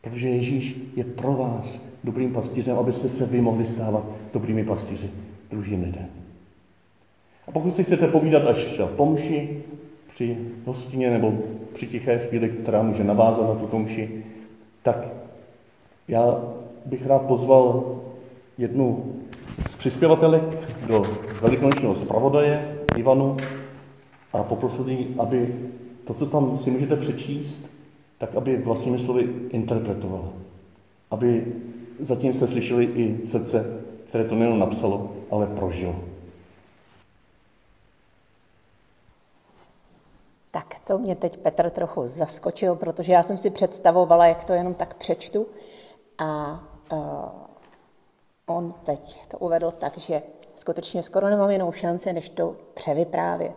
Protože 0.00 0.28
Ježíš 0.28 0.92
je 0.96 1.04
pro 1.04 1.32
vás 1.32 1.82
dobrým 2.04 2.32
pastýřem, 2.32 2.76
abyste 2.76 3.08
se 3.08 3.26
vy 3.26 3.40
mohli 3.40 3.64
stávat 3.64 4.04
dobrými 4.32 4.64
pastýři 4.64 5.10
druhým 5.50 5.82
lidem. 5.82 6.21
Pokud 7.52 7.76
si 7.76 7.84
chcete 7.84 8.08
povídat 8.08 8.46
až 8.46 8.80
po 8.96 9.06
mši, 9.06 9.62
při 10.08 10.36
hostině 10.64 11.10
nebo 11.10 11.34
při 11.72 11.86
tiché 11.86 12.18
chvíli, 12.18 12.48
která 12.48 12.82
může 12.82 13.04
navázat 13.04 13.48
na 13.48 13.54
tu 13.54 13.66
komši, 13.66 14.24
tak 14.82 15.08
já 16.08 16.40
bych 16.86 17.06
rád 17.06 17.22
pozval 17.22 17.84
jednu 18.58 19.12
z 19.70 19.76
přispěvatelek 19.76 20.42
do 20.86 21.06
velikonočního 21.42 21.94
zpravodaje, 21.94 22.78
Ivanu, 22.96 23.36
a 24.32 24.42
poprosil 24.42 24.88
jí, 24.88 25.14
aby 25.18 25.54
to, 26.04 26.14
co 26.14 26.26
tam 26.26 26.58
si 26.58 26.70
můžete 26.70 26.96
přečíst, 26.96 27.66
tak 28.18 28.34
aby 28.34 28.56
vlastními 28.56 28.98
slovy 28.98 29.28
interpretovala. 29.50 30.28
Aby 31.10 31.46
zatím 31.98 32.34
se 32.34 32.48
slyšeli 32.48 32.84
i 32.84 33.28
srdce, 33.28 33.66
které 34.08 34.24
to 34.24 34.34
nejenom 34.34 34.58
napsalo, 34.58 35.12
ale 35.30 35.46
prožilo. 35.46 36.11
Tak 40.54 40.76
to 40.84 40.98
mě 40.98 41.16
teď 41.16 41.36
Petr 41.36 41.70
trochu 41.70 42.08
zaskočil, 42.08 42.76
protože 42.76 43.12
já 43.12 43.22
jsem 43.22 43.38
si 43.38 43.50
představovala, 43.50 44.26
jak 44.26 44.44
to 44.44 44.52
jenom 44.52 44.74
tak 44.74 44.94
přečtu. 44.94 45.46
A 46.18 46.60
uh, 46.92 46.98
on 48.46 48.74
teď 48.84 49.28
to 49.28 49.38
uvedl 49.38 49.70
tak, 49.70 49.98
že 49.98 50.22
skutečně 50.56 51.02
skoro 51.02 51.30
nemám 51.30 51.50
jinou 51.50 51.72
šanci, 51.72 52.12
než 52.12 52.28
to 52.28 52.56
převyprávět. 52.74 53.56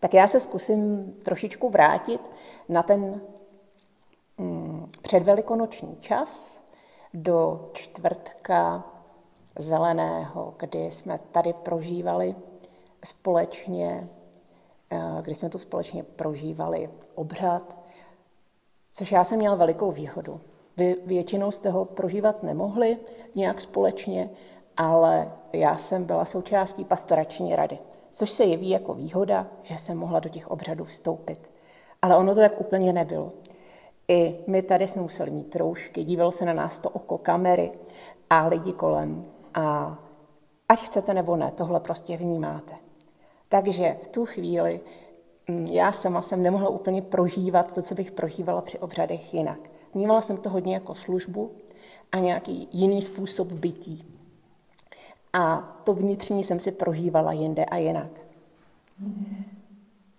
Tak 0.00 0.14
já 0.14 0.26
se 0.26 0.40
zkusím 0.40 1.12
trošičku 1.24 1.70
vrátit 1.70 2.20
na 2.68 2.82
ten 2.82 3.20
mm, 4.38 4.90
předvelikonoční 5.02 5.96
čas 6.00 6.60
do 7.14 7.70
čtvrtka 7.72 8.84
zeleného, 9.58 10.54
kdy 10.58 10.92
jsme 10.92 11.20
tady 11.32 11.52
prožívali 11.52 12.34
společně, 13.04 14.08
kdy 15.22 15.34
jsme 15.34 15.48
tu 15.48 15.58
společně 15.58 16.02
prožívali 16.02 16.90
obřad, 17.14 17.76
což 18.92 19.12
já 19.12 19.24
jsem 19.24 19.38
měla 19.38 19.54
velikou 19.54 19.92
výhodu. 19.92 20.40
Vy 20.76 20.96
většinou 21.06 21.50
jste 21.50 21.70
ho 21.70 21.84
prožívat 21.84 22.42
nemohli 22.42 22.98
nějak 23.34 23.60
společně, 23.60 24.30
ale 24.76 25.32
já 25.52 25.76
jsem 25.76 26.04
byla 26.04 26.24
součástí 26.24 26.84
pastorační 26.84 27.56
rady 27.56 27.78
což 28.20 28.30
se 28.30 28.44
jeví 28.44 28.70
jako 28.70 28.94
výhoda, 28.94 29.46
že 29.62 29.78
jsem 29.78 29.98
mohla 29.98 30.20
do 30.20 30.28
těch 30.28 30.50
obřadů 30.50 30.84
vstoupit. 30.84 31.50
Ale 32.02 32.16
ono 32.16 32.34
to 32.34 32.40
tak 32.40 32.60
úplně 32.60 32.92
nebylo. 32.92 33.32
I 34.08 34.44
my 34.46 34.62
tady 34.62 34.88
jsme 34.88 35.02
museli 35.02 35.30
mít 35.30 35.56
roušky, 35.56 36.04
dívalo 36.04 36.32
se 36.32 36.44
na 36.44 36.52
nás 36.52 36.78
to 36.78 36.90
oko 36.90 37.18
kamery 37.18 37.72
a 38.30 38.46
lidi 38.46 38.72
kolem. 38.72 39.22
A 39.54 39.98
ať 40.68 40.78
chcete 40.80 41.14
nebo 41.14 41.36
ne, 41.36 41.52
tohle 41.56 41.80
prostě 41.80 42.16
vnímáte. 42.16 42.72
Takže 43.50 43.96
v 44.02 44.08
tu 44.08 44.26
chvíli 44.26 44.80
mm, 45.48 45.66
já 45.66 45.92
sama 45.92 46.22
jsem 46.22 46.42
nemohla 46.42 46.68
úplně 46.68 47.02
prožívat 47.02 47.74
to, 47.74 47.82
co 47.82 47.94
bych 47.94 48.12
prožívala 48.12 48.60
při 48.60 48.78
obřadech 48.78 49.34
jinak. 49.34 49.58
Vnímala 49.94 50.20
jsem 50.20 50.36
to 50.36 50.50
hodně 50.50 50.74
jako 50.74 50.94
službu 50.94 51.50
a 52.12 52.18
nějaký 52.18 52.68
jiný 52.72 53.02
způsob 53.02 53.52
bytí. 53.52 54.04
A 55.32 55.56
to 55.84 55.94
vnitřní 55.94 56.44
jsem 56.44 56.58
si 56.58 56.72
prožívala 56.72 57.32
jinde 57.32 57.64
a 57.64 57.76
jinak. 57.76 58.10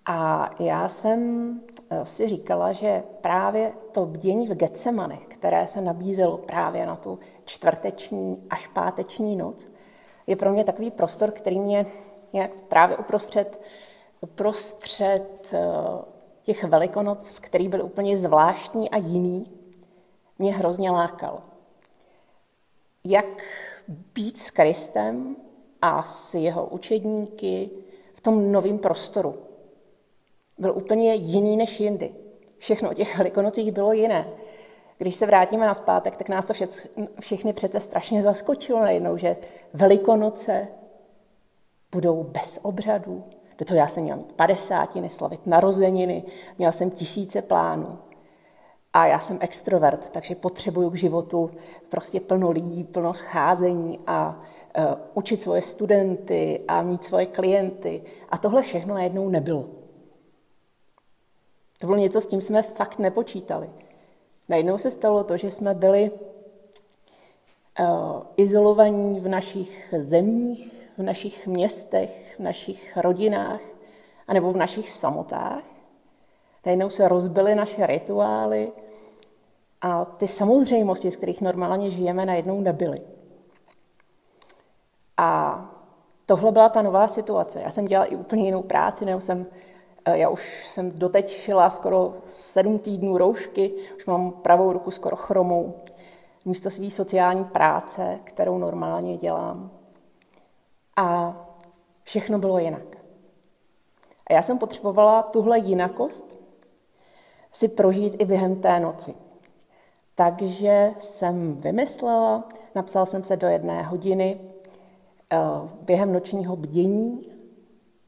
A 0.05 0.49
já 0.59 0.87
jsem 0.87 1.59
eh, 1.89 2.05
si 2.05 2.29
říkala, 2.29 2.71
že 2.71 3.03
právě 3.21 3.73
to 3.91 4.05
bdění 4.05 4.47
v 4.47 4.55
Getsemanech, 4.55 5.25
které 5.27 5.67
se 5.67 5.81
nabízelo 5.81 6.37
právě 6.37 6.85
na 6.85 6.95
tu 6.95 7.19
čtvrteční 7.45 8.43
až 8.49 8.67
páteční 8.67 9.35
noc, 9.35 9.67
je 10.27 10.35
pro 10.35 10.51
mě 10.51 10.63
takový 10.63 10.91
prostor, 10.91 11.31
který 11.31 11.59
mě 11.59 11.85
nějak 12.33 12.51
právě 12.51 12.97
uprostřed, 12.97 13.61
uprostřed 14.21 15.53
eh, 15.53 15.59
těch 16.41 16.63
velikonoc, 16.63 17.39
který 17.39 17.67
byl 17.67 17.85
úplně 17.85 18.17
zvláštní 18.17 18.89
a 18.89 18.97
jiný, 18.97 19.51
mě 20.39 20.53
hrozně 20.53 20.91
lákal. 20.91 21.43
Jak 23.03 23.43
být 23.87 24.37
s 24.37 24.51
Kristem 24.51 25.35
a 25.81 26.03
s 26.03 26.33
jeho 26.33 26.65
učedníky 26.65 27.69
v 28.13 28.21
tom 28.21 28.51
novém 28.51 28.77
prostoru. 28.77 29.35
Byl 30.57 30.73
úplně 30.75 31.13
jiný 31.13 31.57
než 31.57 31.79
jindy. 31.79 32.11
Všechno 32.57 32.89
o 32.89 32.93
těch 32.93 33.17
velikonocích 33.17 33.71
bylo 33.71 33.93
jiné. 33.93 34.27
Když 34.97 35.15
se 35.15 35.25
vrátíme 35.25 35.65
na 35.65 35.73
zpátek, 35.73 36.15
tak 36.17 36.29
nás 36.29 36.45
to 36.45 36.53
všechny 37.19 37.53
přece 37.53 37.79
strašně 37.79 38.21
zaskočilo 38.21 38.79
najednou, 38.79 39.17
že 39.17 39.37
velikonoce 39.73 40.67
budou 41.91 42.23
bez 42.23 42.59
obřadů, 42.61 43.23
Do 43.61 43.65
toho 43.65 43.77
já 43.77 43.87
jsem 43.87 44.03
měla 44.03 44.17
mít 44.17 44.33
padesátiny, 44.33 45.09
slavit 45.09 45.47
narozeniny, 45.47 46.23
měla 46.57 46.71
jsem 46.71 46.91
tisíce 46.91 47.41
plánů. 47.41 47.99
A 48.93 49.07
já 49.07 49.19
jsem 49.19 49.37
extrovert, 49.41 50.09
takže 50.09 50.35
potřebuju 50.35 50.89
k 50.89 50.95
životu 50.95 51.49
prostě 51.89 52.19
plno 52.19 52.51
lidí, 52.51 52.83
plno 52.83 53.13
scházení 53.13 53.99
a 54.07 54.41
uh, 54.77 54.83
učit 55.13 55.41
svoje 55.41 55.61
studenty 55.61 56.61
a 56.67 56.81
mít 56.81 57.03
svoje 57.03 57.25
klienty. 57.25 58.01
A 58.29 58.37
tohle 58.37 58.61
všechno 58.61 58.93
najednou 58.93 59.29
nebylo. 59.29 59.65
To 61.79 61.87
bylo 61.87 61.97
něco, 61.97 62.21
s 62.21 62.25
tím 62.25 62.41
jsme 62.41 62.61
fakt 62.61 62.99
nepočítali. 62.99 63.69
Najednou 64.49 64.77
se 64.77 64.91
stalo 64.91 65.23
to, 65.23 65.37
že 65.37 65.51
jsme 65.51 65.73
byli 65.73 66.11
uh, 67.79 68.21
izolovaní 68.37 69.19
v 69.19 69.27
našich 69.27 69.93
zemích, 69.97 70.80
v 70.97 71.03
našich 71.03 71.47
městech, 71.47 72.35
v 72.39 72.43
našich 72.43 72.97
rodinách, 72.97 73.61
anebo 74.27 74.51
v 74.51 74.57
našich 74.57 74.89
samotách. 74.89 75.63
Najednou 76.65 76.89
se 76.89 77.07
rozbily 77.07 77.55
naše 77.55 77.87
rituály 77.87 78.71
a 79.81 80.05
ty 80.05 80.27
samozřejmosti, 80.27 81.11
z 81.11 81.15
kterých 81.15 81.41
normálně 81.41 81.89
žijeme, 81.89 82.25
najednou 82.25 82.61
nebyly. 82.61 83.01
A 85.17 85.61
tohle 86.25 86.51
byla 86.51 86.69
ta 86.69 86.81
nová 86.81 87.07
situace. 87.07 87.61
Já 87.61 87.71
jsem 87.71 87.85
dělala 87.85 88.05
i 88.05 88.15
úplně 88.15 88.45
jinou 88.45 88.61
práci, 88.63 89.05
nebo 89.05 89.19
jsem, 89.19 89.45
eh, 90.05 90.17
já 90.17 90.29
už 90.29 90.67
jsem 90.67 90.91
doteď 90.91 91.29
šila 91.29 91.69
skoro 91.69 92.13
sedm 92.33 92.79
týdnů 92.79 93.17
roušky, 93.17 93.73
už 93.97 94.05
mám 94.05 94.31
pravou 94.31 94.73
ruku 94.73 94.91
skoro 94.91 95.15
chromou, 95.15 95.73
místo 96.45 96.69
své 96.69 96.89
sociální 96.89 97.43
práce, 97.43 98.19
kterou 98.23 98.57
normálně 98.57 99.17
dělám. 99.17 99.80
A 101.01 101.35
všechno 102.03 102.39
bylo 102.39 102.59
jinak. 102.59 102.97
A 104.27 104.33
já 104.33 104.41
jsem 104.41 104.57
potřebovala 104.57 105.23
tuhle 105.23 105.59
jinakost 105.59 106.25
si 107.53 107.67
prožít 107.67 108.21
i 108.21 108.25
během 108.25 108.61
té 108.61 108.79
noci. 108.79 109.13
Takže 110.15 110.93
jsem 110.97 111.55
vymyslela, 111.55 112.49
napsal 112.75 113.05
jsem 113.05 113.23
se 113.23 113.37
do 113.37 113.47
jedné 113.47 113.83
hodiny 113.83 114.41
eh, 115.33 115.37
během 115.81 116.13
nočního 116.13 116.55
bdění 116.55 117.31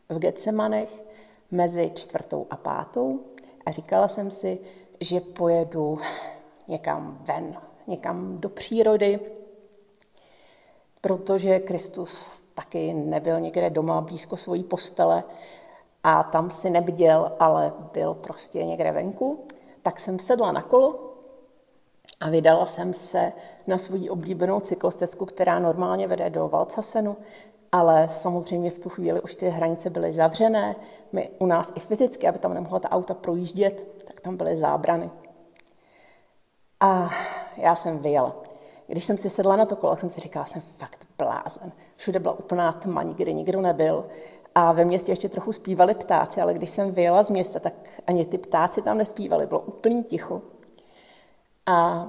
v 0.10 0.20
Getsemanech 0.20 1.04
mezi 1.52 1.92
čtvrtou 1.96 2.48
a 2.50 2.58
pátou 2.58 3.20
a 3.66 3.72
říkala 3.72 4.08
jsem 4.08 4.32
si, 4.32 4.60
že 5.00 5.20
pojedu 5.20 6.00
někam 6.68 7.18
ven, 7.22 7.58
někam 7.88 8.38
do 8.40 8.50
přírody, 8.50 9.20
protože 11.04 11.60
Kristus 11.60 12.44
taky 12.54 12.94
nebyl 12.94 13.40
někde 13.40 13.70
doma 13.70 14.02
blízko 14.02 14.38
svojí 14.38 14.64
postele 14.64 15.24
a 16.04 16.24
tam 16.24 16.52
si 16.52 16.70
nebděl, 16.70 17.32
ale 17.40 17.74
byl 17.94 18.14
prostě 18.14 18.66
někde 18.66 18.92
venku, 18.92 19.48
tak 19.82 20.00
jsem 20.00 20.20
sedla 20.20 20.52
na 20.52 20.62
kolo 20.62 21.14
a 22.20 22.30
vydala 22.30 22.66
jsem 22.66 22.94
se 22.94 23.34
na 23.68 23.78
svou 23.78 24.10
oblíbenou 24.10 24.60
cyklostezku, 24.60 25.26
která 25.26 25.60
normálně 25.60 26.08
vede 26.08 26.30
do 26.30 26.48
Valcasenu, 26.48 27.18
ale 27.72 28.10
samozřejmě 28.10 28.70
v 28.70 28.80
tu 28.80 28.90
chvíli 28.90 29.22
už 29.22 29.36
ty 29.36 29.50
hranice 29.50 29.90
byly 29.90 30.14
zavřené. 30.14 30.76
My 31.12 31.30
u 31.40 31.46
nás 31.46 31.72
i 31.76 31.80
fyzicky, 31.80 32.28
aby 32.28 32.40
tam 32.40 32.54
nemohla 32.54 32.80
ta 32.80 32.92
auta 32.92 33.14
projíždět, 33.14 34.04
tak 34.06 34.20
tam 34.20 34.38
byly 34.38 34.58
zábrany. 34.58 35.10
A 36.80 37.10
já 37.58 37.76
jsem 37.76 38.00
vyjela. 38.00 38.53
Když 38.94 39.06
jsem 39.06 39.18
si 39.18 39.30
sedla 39.30 39.56
na 39.56 39.66
to 39.66 39.76
kolo, 39.76 39.98
jsem 39.98 40.10
si 40.10 40.22
říkala, 40.22 40.46
jsem 40.46 40.62
fakt 40.62 41.08
blázen. 41.18 41.72
Všude 41.96 42.20
byla 42.20 42.40
úplná 42.40 42.72
tma, 42.72 43.04
nikdy 43.04 43.34
nikdo 43.34 43.62
nebyl. 43.62 44.06
A 44.56 44.72
ve 44.72 44.86
městě 44.86 45.12
ještě 45.12 45.30
trochu 45.30 45.54
zpívali 45.54 45.96
ptáci, 45.96 46.42
ale 46.42 46.54
když 46.54 46.70
jsem 46.70 46.92
vyjela 46.92 47.24
z 47.24 47.30
města, 47.30 47.60
tak 47.60 47.74
ani 48.08 48.26
ty 48.26 48.38
ptáci 48.38 48.82
tam 48.82 48.98
nespívali, 48.98 49.48
bylo 49.48 49.60
úplně 49.60 50.04
ticho. 50.04 50.42
A 51.66 52.08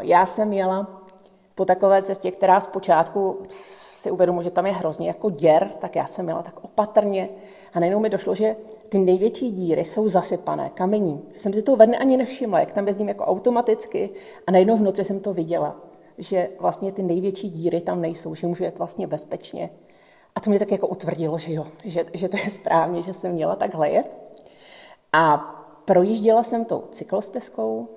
já 0.00 0.26
jsem 0.26 0.52
jela 0.52 1.00
po 1.54 1.64
takové 1.64 2.02
cestě, 2.02 2.30
která 2.30 2.60
zpočátku 2.60 3.42
si 3.90 4.10
uvědomu, 4.10 4.42
že 4.42 4.50
tam 4.50 4.66
je 4.66 4.72
hrozně 4.72 5.08
jako 5.08 5.30
děr, 5.30 5.70
tak 5.78 5.96
já 5.96 6.06
jsem 6.06 6.28
jela 6.28 6.42
tak 6.42 6.64
opatrně 6.64 7.28
a 7.74 7.80
najednou 7.80 8.00
mi 8.00 8.10
došlo, 8.10 8.34
že 8.34 8.56
ty 8.94 8.98
největší 8.98 9.50
díry 9.50 9.84
jsou 9.84 10.08
zasypané 10.08 10.70
kamení. 10.74 11.22
Jsem 11.36 11.52
si 11.52 11.62
to 11.62 11.76
ve 11.76 11.86
dne 11.86 11.98
ani 11.98 12.16
nevšimla, 12.16 12.60
jak 12.60 12.72
tam 12.72 12.86
jezdím 12.86 13.08
jako 13.08 13.24
automaticky 13.24 14.10
a 14.46 14.50
najednou 14.50 14.76
v 14.76 14.82
noci 14.82 15.04
jsem 15.04 15.20
to 15.20 15.34
viděla, 15.34 15.76
že 16.18 16.48
vlastně 16.60 16.92
ty 16.92 17.02
největší 17.02 17.50
díry 17.50 17.80
tam 17.80 18.00
nejsou, 18.00 18.34
že 18.34 18.46
můžu 18.46 18.64
jet 18.64 18.78
vlastně 18.78 19.06
bezpečně. 19.06 19.70
A 20.34 20.40
to 20.40 20.50
mě 20.50 20.58
tak 20.58 20.72
jako 20.72 20.86
utvrdilo, 20.86 21.38
že 21.38 21.52
jo, 21.52 21.64
že, 21.84 22.06
že 22.14 22.28
to 22.28 22.36
je 22.36 22.50
správně, 22.50 23.02
že 23.02 23.12
jsem 23.12 23.32
měla 23.32 23.56
takhle 23.56 23.90
jet. 23.90 24.10
A 25.12 25.36
projížděla 25.84 26.42
jsem 26.42 26.64
tou 26.64 26.82
cyklostezkou 26.90 27.88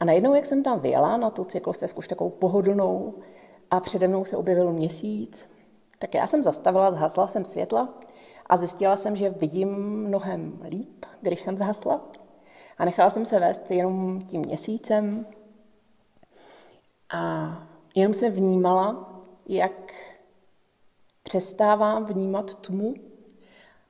a 0.00 0.04
najednou, 0.04 0.34
jak 0.34 0.44
jsem 0.44 0.62
tam 0.62 0.80
vyjela 0.80 1.16
na 1.16 1.30
tu 1.30 1.44
cyklostezku, 1.44 1.98
už 1.98 2.08
takovou 2.08 2.30
pohodlnou, 2.30 3.14
a 3.70 3.80
přede 3.80 4.08
mnou 4.08 4.24
se 4.24 4.36
objevil 4.36 4.72
měsíc, 4.72 5.48
tak 5.98 6.14
já 6.14 6.26
jsem 6.26 6.42
zastavila, 6.42 6.90
zhasla 6.90 7.26
jsem 7.26 7.44
světla 7.44 7.88
a 8.46 8.56
zjistila 8.56 8.96
jsem, 8.96 9.16
že 9.16 9.30
vidím 9.30 9.68
mnohem 10.06 10.60
líp, 10.68 11.04
když 11.20 11.40
jsem 11.40 11.56
zhasla. 11.56 12.00
A 12.78 12.84
nechala 12.84 13.10
jsem 13.10 13.26
se 13.26 13.40
vést 13.40 13.70
jenom 13.70 14.22
tím 14.22 14.40
měsícem 14.40 15.26
a 17.10 17.52
jenom 17.94 18.14
jsem 18.14 18.32
vnímala, 18.32 19.12
jak 19.46 19.92
přestávám 21.22 22.04
vnímat 22.04 22.54
tmu 22.54 22.94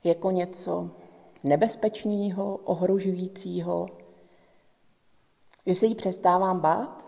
jako 0.04 0.30
něco 0.30 0.90
nebezpečného, 1.44 2.56
ohrožujícího, 2.56 3.86
že 5.66 5.74
se 5.74 5.86
jí 5.86 5.94
přestávám 5.94 6.60
bát. 6.60 7.04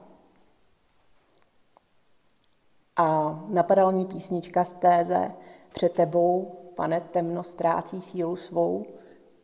A 2.96 3.40
napadala 3.48 3.90
mě 3.90 4.04
písnička 4.04 4.64
z 4.64 4.72
téze 4.72 5.32
Před 5.72 5.92
tebou, 5.92 6.55
pane, 6.76 7.00
temno 7.00 7.42
ztrácí 7.42 8.00
sílu 8.00 8.36
svou, 8.36 8.86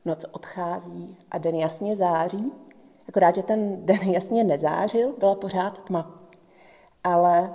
noc 0.05 0.25
odchází 0.33 1.17
a 1.31 1.39
den 1.39 1.55
jasně 1.55 1.97
září. 1.97 2.53
Akorát, 3.09 3.35
že 3.35 3.43
ten 3.43 3.87
den 3.87 3.99
jasně 3.99 4.45
nezářil, 4.45 5.15
byla 5.19 5.35
pořád 5.35 5.79
tma. 5.79 6.19
Ale 7.05 7.55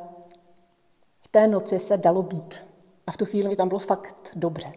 v 1.21 1.27
té 1.27 1.47
noci 1.47 1.79
se 1.79 1.97
dalo 1.97 2.23
být. 2.23 2.55
A 3.07 3.11
v 3.11 3.17
tu 3.17 3.25
chvíli 3.25 3.49
mi 3.49 3.55
tam 3.55 3.67
bylo 3.67 3.79
fakt 3.79 4.31
dobře. 4.35 4.71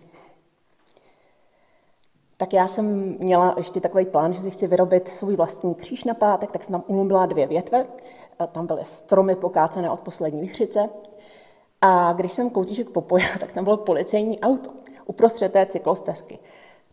Tak 2.37 2.53
já 2.53 2.69
jsem 2.69 3.17
měla 3.19 3.55
ještě 3.57 3.81
takový 3.81 4.07
plán, 4.07 4.33
že 4.33 4.41
si 4.41 4.51
chci 4.51 4.67
vyrobit 4.67 5.09
svůj 5.09 5.37
vlastní 5.37 5.75
kříž 5.75 6.05
na 6.05 6.15
pátek, 6.15 6.53
tak 6.53 6.65
jsem 6.65 6.73
tam 6.73 6.85
ulomila 6.87 7.27
dvě 7.27 7.47
větve. 7.47 7.87
Tam 8.53 8.67
byly 8.67 8.85
stromy 8.85 9.37
pokácené 9.37 9.91
od 9.91 10.01
poslední 10.01 10.41
vychřice. 10.41 10.89
A 11.81 12.13
když 12.13 12.33
jsem 12.33 12.51
koutíček 12.51 12.91
popojila, 12.91 13.31
tak 13.41 13.53
tam 13.53 13.65
bylo 13.65 13.77
policejní 13.77 14.41
auto 14.41 14.71
uprostřed 15.11 15.53
té 15.53 15.67
cyklostezky. 15.67 16.39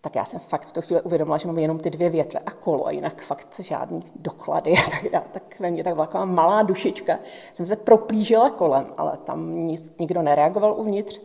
Tak 0.01 0.15
já 0.15 0.25
jsem 0.25 0.39
fakt 0.39 0.65
v 0.65 0.71
tu 0.71 0.81
chvíli 0.81 1.01
uvědomila, 1.01 1.37
že 1.37 1.47
mám 1.47 1.57
jenom 1.57 1.79
ty 1.79 1.89
dvě 1.89 2.09
větve 2.09 2.39
a 2.45 2.51
kolo, 2.51 2.89
jinak 2.89 3.21
fakt 3.21 3.59
žádný 3.59 4.03
doklady 4.15 4.73
a 4.73 4.89
tak 4.89 5.11
dále. 5.11 5.25
Tak 5.31 5.59
ve 5.59 5.71
mně 5.71 5.83
tak 5.83 5.93
byla 5.93 6.05
taková 6.05 6.25
malá 6.25 6.63
dušička. 6.63 7.19
Jsem 7.53 7.65
se 7.65 7.75
proplížila 7.75 8.49
kolem, 8.49 8.93
ale 8.97 9.17
tam 9.17 9.65
nic, 9.65 9.93
nikdo 9.99 10.21
nereagoval 10.21 10.79
uvnitř 10.79 11.21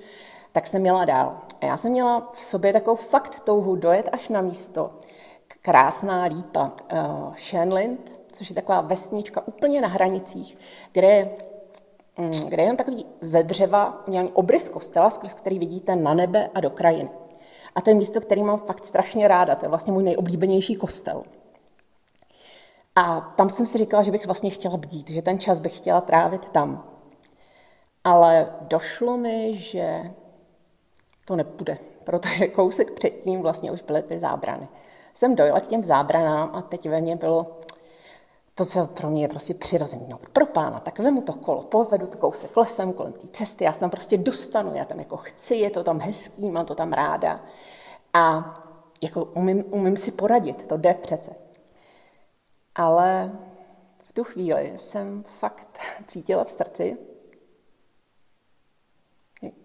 tak 0.52 0.66
jsem 0.66 0.81
měla 0.81 1.05
dál. 1.05 1.37
A 1.61 1.64
já 1.64 1.76
jsem 1.76 1.90
měla 1.90 2.31
v 2.33 2.40
sobě 2.40 2.72
takovou 2.72 2.96
fakt 2.96 3.40
touhu 3.40 3.76
dojet 3.76 4.09
až 4.12 4.28
na 4.28 4.40
místo. 4.40 4.90
Krásná 5.62 6.24
lípa 6.24 6.72
uh, 6.92 7.35
Shenlind, 7.35 8.12
což 8.33 8.48
je 8.48 8.55
taková 8.55 8.81
vesnička 8.81 9.42
úplně 9.46 9.81
na 9.81 9.88
hranicích, 9.88 10.59
kde 10.92 11.07
je, 11.07 11.31
kde 12.48 12.62
je 12.62 12.66
jen 12.66 12.77
takový 12.77 13.07
ze 13.20 13.42
dřeva 13.42 14.03
nějaký 14.09 14.33
obrys 14.33 14.68
kostela, 14.68 15.11
skrz 15.11 15.35
který 15.35 15.59
vidíte 15.59 15.96
na 15.96 16.14
nebe 16.14 16.51
a 16.55 16.61
do 16.61 16.70
krajiny. 16.70 17.11
A 17.75 17.81
to 17.81 17.90
je 17.90 17.96
místo, 17.96 18.20
který 18.20 18.42
mám 18.42 18.59
fakt 18.59 18.85
strašně 18.85 19.29
ráda, 19.29 19.55
to 19.55 19.64
je 19.64 19.68
vlastně 19.68 19.92
můj 19.92 20.03
nejoblíbenější 20.03 20.77
kostel. 20.77 21.22
A 22.96 23.20
tam 23.20 23.51
jsem 23.51 23.66
si 23.66 23.79
říkala, 23.79 24.03
že 24.03 24.11
bych 24.11 24.27
vlastně 24.27 24.51
chtěla 24.51 24.77
bdít, 24.77 25.11
že 25.11 25.22
ten 25.22 25.38
čas 25.38 25.61
bych 25.61 25.77
chtěla 25.77 26.01
trávit 26.01 26.51
tam. 26.51 26.88
Ale 28.05 28.53
došlo 28.61 29.16
mi, 29.16 29.55
že 29.55 30.03
to 31.25 31.37
nepůjde, 31.37 31.79
protože 32.05 32.46
kousek 32.48 32.90
předtím 32.90 33.42
vlastně 33.42 33.72
už 33.72 33.83
byly 33.83 34.03
ty 34.03 34.18
zábrany. 34.18 34.68
Jsem 35.14 35.37
dojela 35.37 35.61
k 35.61 35.66
těm 35.66 35.85
zábranám 35.85 36.51
a 36.55 36.62
teď 36.62 36.88
ve 36.88 37.01
mně 37.01 37.16
bylo 37.16 37.61
to, 38.55 38.65
co 38.67 38.87
pro 38.87 39.11
mě 39.11 39.25
je 39.25 39.29
prostě 39.29 39.55
přirozené. 39.55 40.03
No, 40.09 40.19
pro 40.33 40.47
pána, 40.47 40.79
tak 40.79 40.99
vemu 40.99 41.23
to 41.23 41.33
kolo, 41.33 41.62
povedu 41.62 42.07
to 42.07 42.19
kousek 42.19 42.57
lesem 42.57 42.93
kolem 42.93 43.12
té 43.12 43.27
cesty, 43.27 43.65
já 43.65 43.73
se 43.73 43.81
tam 43.81 43.91
prostě 43.91 44.19
dostanu, 44.19 44.75
já 44.75 44.85
tam 44.85 44.99
jako 44.99 45.17
chci, 45.17 45.55
je 45.55 45.71
to 45.71 45.85
tam 45.85 46.01
hezký, 46.01 46.51
mám 46.51 46.67
to 46.67 46.75
tam 46.75 46.93
ráda. 46.93 47.45
A 48.15 48.59
jako 49.03 49.25
umím, 49.25 49.65
umím 49.71 49.97
si 49.97 50.12
poradit, 50.12 50.67
to 50.67 50.77
jde 50.77 50.95
přece. 50.95 51.35
Ale 52.75 53.33
v 53.99 54.12
tu 54.12 54.25
chvíli 54.25 54.73
jsem 54.77 55.23
fakt 55.23 55.79
cítila 56.07 56.45
v 56.45 56.51
srdci, 56.51 56.97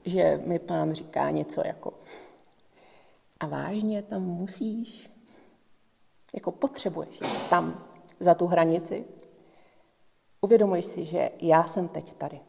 že 0.05 0.41
mi 0.45 0.59
pán 0.59 0.93
říká 0.93 1.29
něco 1.29 1.61
jako 1.65 1.93
A 3.39 3.47
vážně 3.47 4.01
tam 4.01 4.21
musíš, 4.23 5.09
jako 6.33 6.51
potřebuješ 6.51 7.19
tam 7.49 7.86
za 8.19 8.35
tu 8.35 8.47
hranici. 8.47 9.05
Uvědomuj 10.41 10.81
si, 10.81 11.05
že 11.05 11.31
já 11.41 11.63
jsem 11.67 11.87
teď 11.87 12.13
tady. 12.13 12.39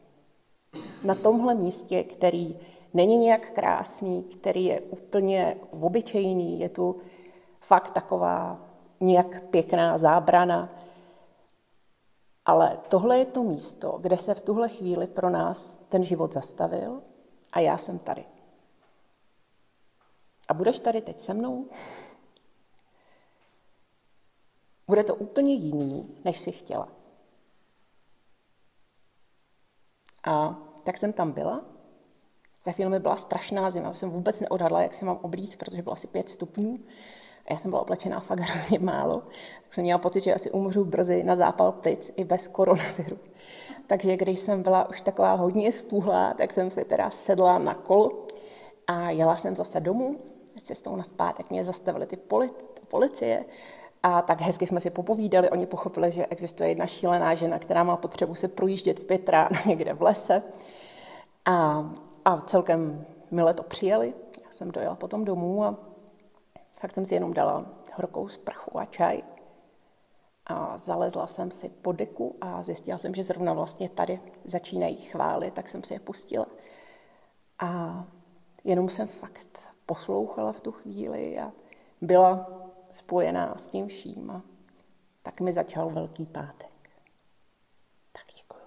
Na 1.03 1.15
tomhle 1.15 1.55
místě, 1.55 2.03
který 2.03 2.59
není 2.93 3.17
nějak 3.17 3.51
krásný, 3.51 4.23
který 4.23 4.65
je 4.65 4.81
úplně 4.81 5.57
obyčejný, 5.71 6.59
je 6.59 6.69
tu 6.69 7.01
fakt 7.61 7.89
taková 7.89 8.59
nějak 8.99 9.43
pěkná 9.43 9.97
zábrana. 9.97 10.69
Ale 12.45 12.77
tohle 12.89 13.19
je 13.19 13.25
to 13.25 13.43
místo, 13.43 13.97
kde 14.01 14.17
se 14.17 14.33
v 14.33 14.41
tuhle 14.41 14.69
chvíli 14.69 15.07
pro 15.07 15.29
nás 15.29 15.79
ten 15.89 16.03
život 16.03 16.33
zastavil 16.33 17.01
a 17.51 17.59
já 17.59 17.77
jsem 17.77 17.99
tady. 17.99 18.25
A 20.47 20.53
budeš 20.53 20.79
tady 20.79 21.01
teď 21.01 21.19
se 21.19 21.33
mnou? 21.33 21.65
Bude 24.89 25.03
to 25.03 25.15
úplně 25.15 25.53
jiný, 25.53 26.17
než 26.25 26.39
si 26.39 26.51
chtěla. 26.51 26.87
A 30.23 30.57
tak 30.83 30.97
jsem 30.97 31.13
tam 31.13 31.31
byla. 31.31 31.61
Za 32.63 32.71
chvíli 32.71 32.89
mi 32.89 32.99
byla 32.99 33.15
strašná 33.15 33.69
zima, 33.69 33.93
jsem 33.93 34.09
vůbec 34.09 34.41
neodhadla, 34.41 34.81
jak 34.81 34.93
se 34.93 35.05
mám 35.05 35.19
oblíct, 35.21 35.59
protože 35.59 35.81
bylo 35.81 35.93
asi 35.93 36.07
pět 36.07 36.29
stupňů. 36.29 36.75
A 37.45 37.53
já 37.53 37.57
jsem 37.57 37.71
byla 37.71 37.81
oblečená 37.81 38.19
fakt 38.19 38.39
hrozně 38.39 38.79
málo. 38.79 39.21
Tak 39.63 39.73
jsem 39.73 39.83
měla 39.83 39.99
pocit, 39.99 40.23
že 40.23 40.33
asi 40.33 40.51
umřu 40.51 40.85
brzy 40.85 41.23
na 41.23 41.35
zápal 41.35 41.71
plic 41.71 42.11
i 42.15 42.23
bez 42.23 42.47
koronaviru. 42.47 43.19
Takže 43.87 44.17
když 44.17 44.39
jsem 44.39 44.63
byla 44.63 44.89
už 44.89 45.01
taková 45.01 45.33
hodně 45.33 45.71
stuhlá, 45.71 46.33
tak 46.33 46.51
jsem 46.51 46.69
si 46.69 46.85
teda 46.85 47.09
sedla 47.09 47.59
na 47.59 47.73
kol 47.73 48.09
a 48.87 49.09
jela 49.09 49.35
jsem 49.35 49.55
zase 49.55 49.79
domů. 49.79 50.19
Cestou 50.61 50.95
na 50.95 51.03
zpátek 51.03 51.49
mě 51.49 51.65
zastavili 51.65 52.05
ty 52.05 52.17
policie 52.87 53.45
a 54.03 54.21
tak 54.21 54.41
hezky 54.41 54.67
jsme 54.67 54.79
si 54.79 54.89
popovídali. 54.89 55.49
Oni 55.49 55.65
pochopili, 55.65 56.11
že 56.11 56.25
existuje 56.25 56.69
jedna 56.69 56.87
šílená 56.87 57.35
žena, 57.35 57.59
která 57.59 57.83
má 57.83 57.97
potřebu 57.97 58.35
se 58.35 58.47
projíždět 58.47 58.99
v 58.99 59.05
Petra 59.05 59.49
někde 59.65 59.93
v 59.93 60.01
lese. 60.01 60.43
A, 61.45 61.89
a 62.25 62.41
celkem 62.41 63.05
mile 63.31 63.53
to 63.53 63.63
přijeli. 63.63 64.13
Já 64.45 64.51
jsem 64.51 64.71
dojela 64.71 64.95
potom 64.95 65.25
domů 65.25 65.63
a 65.63 65.75
tak 66.81 66.95
jsem 66.95 67.05
si 67.05 67.13
jenom 67.13 67.33
dala 67.33 67.65
horkou 67.95 68.27
sprchu 68.27 68.79
a 68.79 68.85
čaj. 68.85 69.21
A 70.45 70.77
zalezla 70.77 71.27
jsem 71.27 71.51
si 71.51 71.69
po 71.69 71.91
deku 71.91 72.35
a 72.41 72.61
zjistila 72.61 72.97
jsem, 72.97 73.15
že 73.15 73.23
zrovna 73.23 73.53
vlastně 73.53 73.89
tady 73.89 74.19
začínají 74.45 74.95
chvály, 74.95 75.51
tak 75.51 75.67
jsem 75.67 75.83
si 75.83 75.93
je 75.93 75.99
pustila. 75.99 76.45
A 77.59 78.03
jenom 78.63 78.89
jsem 78.89 79.07
fakt 79.07 79.59
poslouchala 79.85 80.51
v 80.51 80.61
tu 80.61 80.71
chvíli 80.71 81.39
a 81.39 81.51
byla 82.01 82.58
spojená 82.91 83.57
s 83.57 83.67
tím 83.67 83.87
vším. 83.87 84.43
Tak 85.23 85.41
mi 85.41 85.53
začal 85.53 85.89
Velký 85.89 86.25
pátek. 86.25 86.89
Tak 88.11 88.25
děkuju. 88.37 88.59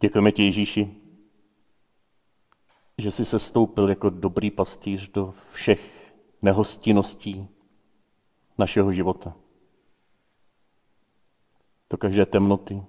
Děkujeme 0.00 0.32
ti, 0.32 0.44
Ježíši, 0.44 0.96
že 2.98 3.10
jsi 3.10 3.24
se 3.24 3.38
stoupil 3.38 3.88
jako 3.88 4.10
dobrý 4.10 4.50
pastýř 4.50 5.10
do 5.10 5.34
všech 5.52 6.14
nehostinností 6.42 7.59
našeho 8.60 8.92
života. 8.92 9.34
Do 11.90 11.96
každé 11.96 12.26
temnoty, 12.26 12.82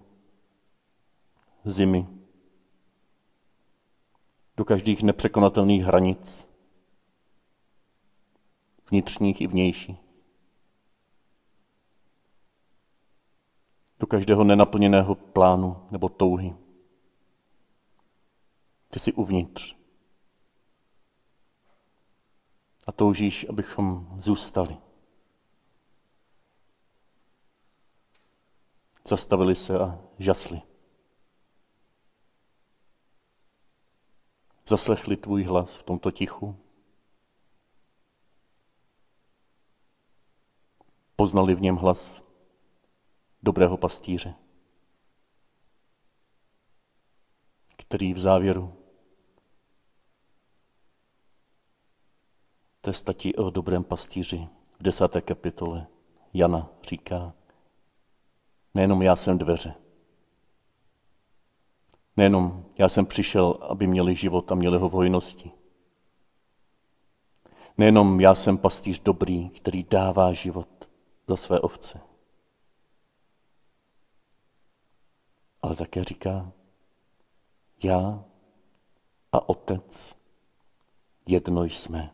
zimy, 1.65 2.07
do 4.57 4.65
každých 4.65 5.03
nepřekonatelných 5.03 5.83
hranic, 5.83 6.49
vnitřních 8.91 9.41
i 9.41 9.47
vnějších. 9.47 9.99
Do 13.99 14.07
každého 14.07 14.43
nenaplněného 14.43 15.15
plánu 15.15 15.87
nebo 15.91 16.09
touhy. 16.09 16.55
Ty 18.89 18.99
jsi 18.99 19.13
uvnitř. 19.13 19.75
A 22.87 22.91
toužíš, 22.91 23.45
abychom 23.49 24.17
zůstali. 24.21 24.77
Zastavili 29.07 29.55
se 29.55 29.79
a 29.79 29.99
žasli. 30.19 30.61
Zaslechli 34.67 35.17
tvůj 35.17 35.43
hlas 35.43 35.77
v 35.77 35.83
tomto 35.83 36.11
tichu. 36.11 36.57
Poznali 41.15 41.55
v 41.55 41.61
něm 41.61 41.75
hlas 41.75 42.23
dobrého 43.43 43.77
pastíře, 43.77 44.35
který 47.77 48.13
v 48.13 48.19
závěru 48.19 48.81
té 52.81 52.93
stati 52.93 53.35
o 53.35 53.49
dobrém 53.49 53.83
pastíři 53.83 54.47
v 54.79 54.83
desáté 54.83 55.21
kapitole 55.21 55.87
Jana 56.33 56.69
říká, 56.83 57.33
nejenom 58.73 59.01
já 59.01 59.15
jsem 59.15 59.37
dveře, 59.37 59.75
nejenom 62.17 62.65
já 62.77 62.89
jsem 62.89 63.05
přišel, 63.05 63.57
aby 63.61 63.87
měli 63.87 64.15
život 64.15 64.51
a 64.51 64.55
měli 64.55 64.77
ho 64.77 64.89
v 64.89 64.91
hojnosti. 64.91 65.51
Nejenom 67.77 68.19
já 68.19 68.35
jsem 68.35 68.57
pastýř 68.57 68.99
dobrý, 68.99 69.49
který 69.49 69.83
dává 69.83 70.33
život 70.33 70.89
za 71.27 71.37
své 71.37 71.59
ovce. 71.59 72.01
Ale 75.61 75.75
také 75.75 76.03
říká, 76.03 76.51
já 77.83 78.23
a 79.31 79.49
otec 79.49 80.17
jedno 81.25 81.63
jsme. 81.63 82.13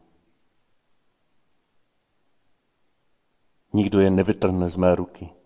Nikdo 3.74 4.00
je 4.00 4.10
nevytrhne 4.10 4.70
z 4.70 4.76
mé 4.76 4.96
ruky. 4.96 5.37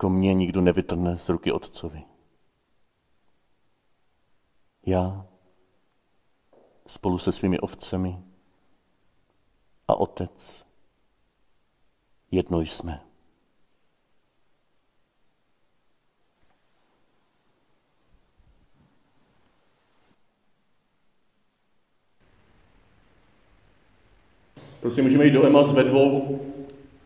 Jako 0.00 0.10
mě 0.10 0.34
nikdo 0.34 0.60
nevytrhne 0.60 1.18
z 1.18 1.28
ruky 1.28 1.52
otcovi. 1.52 2.02
Já 4.86 5.26
spolu 6.86 7.18
se 7.18 7.32
svými 7.32 7.60
ovcemi 7.60 8.18
a 9.88 9.94
otec 9.94 10.66
jedno 12.30 12.60
jsme. 12.60 13.00
Prostě 24.80 25.02
můžeme 25.02 25.24
jít 25.24 25.30
do 25.30 25.46
Emas 25.46 25.72
ve 25.72 25.84
dvou 25.84 26.49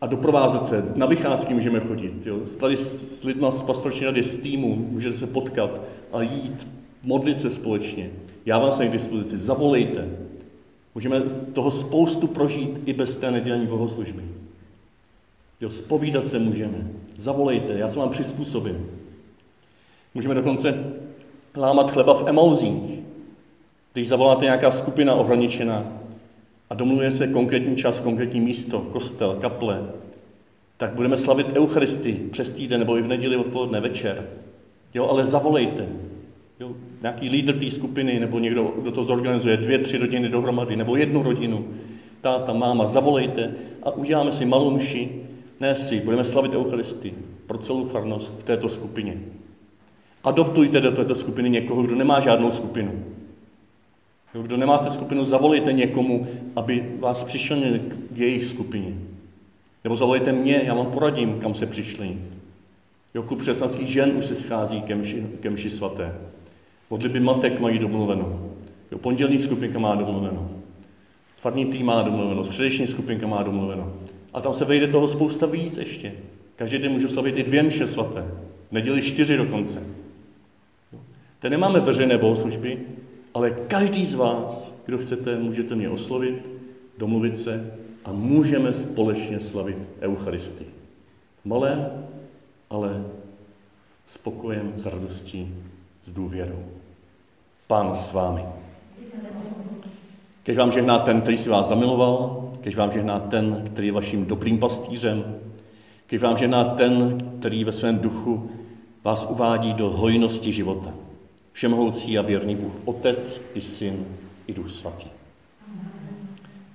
a 0.05 0.07
doprovázet 0.07 0.65
se. 0.65 0.85
Na 0.95 1.05
vycházky 1.05 1.53
můžeme 1.53 1.79
chodit. 1.79 2.13
Jo. 2.25 2.39
Tady 2.59 2.77
s 2.77 3.23
lidma 3.23 3.51
z 3.51 3.63
pastorční 3.63 4.05
rady, 4.05 4.23
z 4.23 4.37
týmu, 4.37 4.75
můžete 4.75 5.17
se 5.17 5.27
potkat 5.27 5.71
a 6.13 6.21
jít, 6.21 6.67
modlit 7.03 7.41
se 7.41 7.49
společně. 7.49 8.09
Já 8.45 8.59
vám 8.59 8.71
jsem 8.71 8.89
k 8.89 8.91
dispozici, 8.91 9.37
zavolejte. 9.37 10.07
Můžeme 10.95 11.21
toho 11.53 11.71
spoustu 11.71 12.27
prožít 12.27 12.69
i 12.85 12.93
bez 12.93 13.17
té 13.17 13.31
nedělní 13.31 13.67
bohoslužby. 13.67 14.23
Jo, 15.61 15.69
spovídat 15.69 16.27
se 16.27 16.39
můžeme. 16.39 16.87
Zavolejte, 17.17 17.73
já 17.73 17.87
se 17.87 17.99
vám 17.99 18.09
přizpůsobím. 18.09 18.85
Můžeme 20.13 20.35
dokonce 20.35 20.83
lámat 21.55 21.91
chleba 21.91 22.13
v 22.13 22.27
emauzích. 22.27 22.99
Když 23.93 24.07
zavoláte 24.07 24.45
nějaká 24.45 24.71
skupina 24.71 25.15
ohraničená, 25.15 25.85
a 26.69 26.73
domluvuje 26.73 27.11
se 27.11 27.27
konkrétní 27.27 27.75
čas, 27.75 27.99
konkrétní 27.99 28.41
místo, 28.41 28.79
kostel, 28.79 29.37
kaple, 29.41 29.81
tak 30.77 30.93
budeme 30.93 31.17
slavit 31.17 31.57
Eucharistii 31.57 32.29
přes 32.31 32.49
týden 32.49 32.79
nebo 32.79 32.97
i 32.97 33.01
v 33.01 33.07
neděli 33.07 33.35
odpoledne 33.37 33.81
večer. 33.81 34.27
Jo, 34.93 35.07
ale 35.07 35.25
zavolejte. 35.25 35.87
Jo, 36.59 36.71
nějaký 37.01 37.29
lídr 37.29 37.59
té 37.59 37.71
skupiny 37.71 38.19
nebo 38.19 38.39
někdo, 38.39 38.73
kdo 38.81 38.91
to 38.91 39.03
zorganizuje, 39.03 39.57
dvě, 39.57 39.79
tři 39.79 39.97
rodiny 39.97 40.29
dohromady 40.29 40.75
nebo 40.75 40.95
jednu 40.95 41.23
rodinu, 41.23 41.67
táta, 42.21 42.53
máma, 42.53 42.85
zavolejte 42.85 43.51
a 43.83 43.91
uděláme 43.91 44.31
si 44.31 44.45
malou 44.45 44.71
mši, 44.71 45.21
ne 45.59 45.75
si, 45.75 45.99
budeme 45.99 46.23
slavit 46.23 46.53
Eucharistii 46.53 47.13
pro 47.47 47.57
celou 47.57 47.85
farnost 47.85 48.33
v 48.39 48.43
této 48.43 48.69
skupině. 48.69 49.17
Adoptujte 50.23 50.81
do 50.81 50.91
této 50.91 51.15
skupiny 51.15 51.49
někoho, 51.49 51.83
kdo 51.83 51.95
nemá 51.95 52.19
žádnou 52.19 52.51
skupinu. 52.51 52.91
Kdo 54.41 54.57
nemáte 54.57 54.89
skupinu, 54.89 55.25
zavolejte 55.25 55.73
někomu, 55.73 56.27
aby 56.55 56.93
vás 56.99 57.23
přišel 57.23 57.57
k 58.11 58.17
jejich 58.17 58.45
skupině. 58.45 58.93
Nebo 59.83 59.95
zavolejte 59.95 60.31
mě, 60.31 60.61
já 60.63 60.73
vám 60.73 60.85
poradím, 60.85 61.39
kam 61.39 61.53
se 61.53 61.65
přišli. 61.65 62.17
Jo, 63.13 63.23
klub 63.23 63.39
křesťanských 63.39 63.87
žen 63.87 64.11
už 64.17 64.25
se 64.25 64.35
schází 64.35 64.81
ke 64.81 64.95
mši, 64.95 65.25
ke 65.39 65.49
mši 65.49 65.69
svaté. 65.69 66.13
Modlitby 66.89 67.19
matek 67.19 67.59
mají 67.59 67.79
domluveno. 67.79 68.49
Jo, 68.91 68.97
pondělní 68.97 69.39
skupinka 69.39 69.79
má 69.79 69.95
domluveno. 69.95 70.49
Farní 71.37 71.65
tým 71.65 71.85
má 71.85 72.01
domluveno, 72.01 72.43
středeční 72.43 72.87
skupinka 72.87 73.27
má 73.27 73.43
domluveno. 73.43 73.93
A 74.33 74.41
tam 74.41 74.53
se 74.53 74.65
vejde 74.65 74.87
toho 74.87 75.07
spousta 75.07 75.45
víc 75.45 75.77
ještě. 75.77 76.13
Každý 76.55 76.77
den 76.77 76.91
můžu 76.91 77.07
slavit 77.07 77.37
i 77.37 77.43
dvě 77.43 77.63
mše 77.63 77.87
svaté. 77.87 78.25
V 78.69 78.71
neděli 78.71 79.01
čtyři 79.01 79.37
dokonce. 79.37 79.83
Teď 81.39 81.51
nemáme 81.51 81.79
veřejné 81.79 82.17
bohoslužby, 82.17 82.77
ale 83.35 83.51
každý 83.51 84.05
z 84.05 84.15
vás, 84.15 84.75
kdo 84.85 84.97
chcete, 84.97 85.37
můžete 85.37 85.75
mě 85.75 85.89
oslovit, 85.89 86.45
domluvit 86.97 87.39
se 87.39 87.73
a 88.05 88.11
můžeme 88.11 88.73
společně 88.73 89.39
slavit 89.39 89.77
Eucharistii. 90.01 90.67
Malé, 91.45 91.91
ale 92.69 93.03
s 94.05 94.17
pokojem, 94.17 94.73
s 94.77 94.85
radostí, 94.85 95.55
s 96.03 96.11
důvěrou. 96.11 96.65
Pán 97.67 97.95
s 97.95 98.13
vámi. 98.13 98.41
Kež 100.43 100.57
vám 100.57 100.71
žehná 100.71 100.99
ten, 100.99 101.21
který 101.21 101.37
si 101.37 101.49
vás 101.49 101.67
zamiloval, 101.67 102.51
kež 102.61 102.75
vám 102.75 102.91
žehná 102.91 103.19
ten, 103.19 103.69
který 103.73 103.87
je 103.87 103.93
vaším 103.93 104.25
dobrým 104.25 104.59
pastýřem, 104.59 105.35
kež 106.07 106.21
vám 106.21 106.37
žehná 106.37 106.63
ten, 106.63 107.17
který 107.39 107.63
ve 107.63 107.71
svém 107.71 107.99
duchu 107.99 108.49
vás 109.03 109.27
uvádí 109.29 109.73
do 109.73 109.89
hojnosti 109.89 110.53
života. 110.53 111.04
Všemohoucí 111.55 112.17
a 112.17 112.21
věrný 112.21 112.55
Bůh, 112.55 112.73
Otec 112.85 113.41
i 113.53 113.61
Syn 113.61 114.05
i 114.47 114.53
Duch 114.53 114.71
Svatý. 114.71 115.07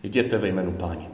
Jděte 0.02 0.38
ve 0.38 0.48
jménu 0.48 0.72
Páně. 0.72 1.09